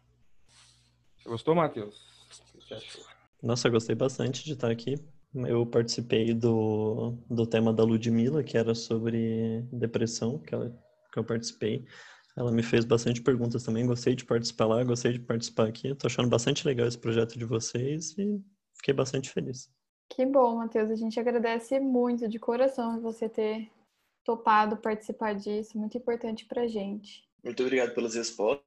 Você 1.16 1.29
gostou, 1.29 1.55
Matheus? 1.55 1.97
O 2.31 2.59
que 2.59 2.64
você 2.64 2.75
achou? 2.75 3.05
Nossa, 3.42 3.68
eu 3.68 3.73
gostei 3.73 3.94
bastante 3.94 4.44
de 4.44 4.53
estar 4.53 4.71
aqui. 4.71 4.97
Eu 5.35 5.66
participei 5.66 6.33
do, 6.33 7.18
do 7.29 7.47
tema 7.47 7.73
da 7.73 7.85
Ludmilla, 7.85 8.42
que 8.42 8.57
era 8.57 8.75
sobre 8.75 9.62
depressão, 9.71 10.38
que, 10.38 10.55
ela, 10.55 10.71
que 11.12 11.18
eu 11.18 11.25
participei. 11.25 11.85
Ela 12.37 12.51
me 12.51 12.62
fez 12.62 12.85
bastante 12.85 13.21
perguntas 13.21 13.62
também. 13.62 13.87
Gostei 13.87 14.14
de 14.14 14.25
participar 14.25 14.66
lá, 14.66 14.83
gostei 14.85 15.12
de 15.12 15.21
participar 15.21 15.68
aqui. 15.68 15.94
Tô 15.94 16.07
achando 16.07 16.29
bastante 16.29 16.66
legal 16.66 16.87
esse 16.87 16.99
projeto 16.99 17.38
de 17.38 17.44
vocês 17.44 18.16
e 18.16 18.42
fiquei 18.77 18.94
bastante 18.94 19.29
feliz. 19.29 19.71
Que 20.09 20.25
bom, 20.25 20.57
Matheus. 20.57 20.90
A 20.90 20.97
gente 20.97 21.21
agradece 21.21 21.79
muito 21.79 22.27
de 22.27 22.38
coração 22.38 23.01
você 23.03 23.29
ter 23.29 23.71
topado 24.25 24.79
participar 24.79 25.35
disso. 25.35 25.77
Muito 25.77 25.99
importante 25.99 26.47
pra 26.47 26.66
gente. 26.66 27.28
Muito 27.42 27.62
obrigado 27.62 27.94
pelas 27.94 28.14
respostas. 28.14 28.64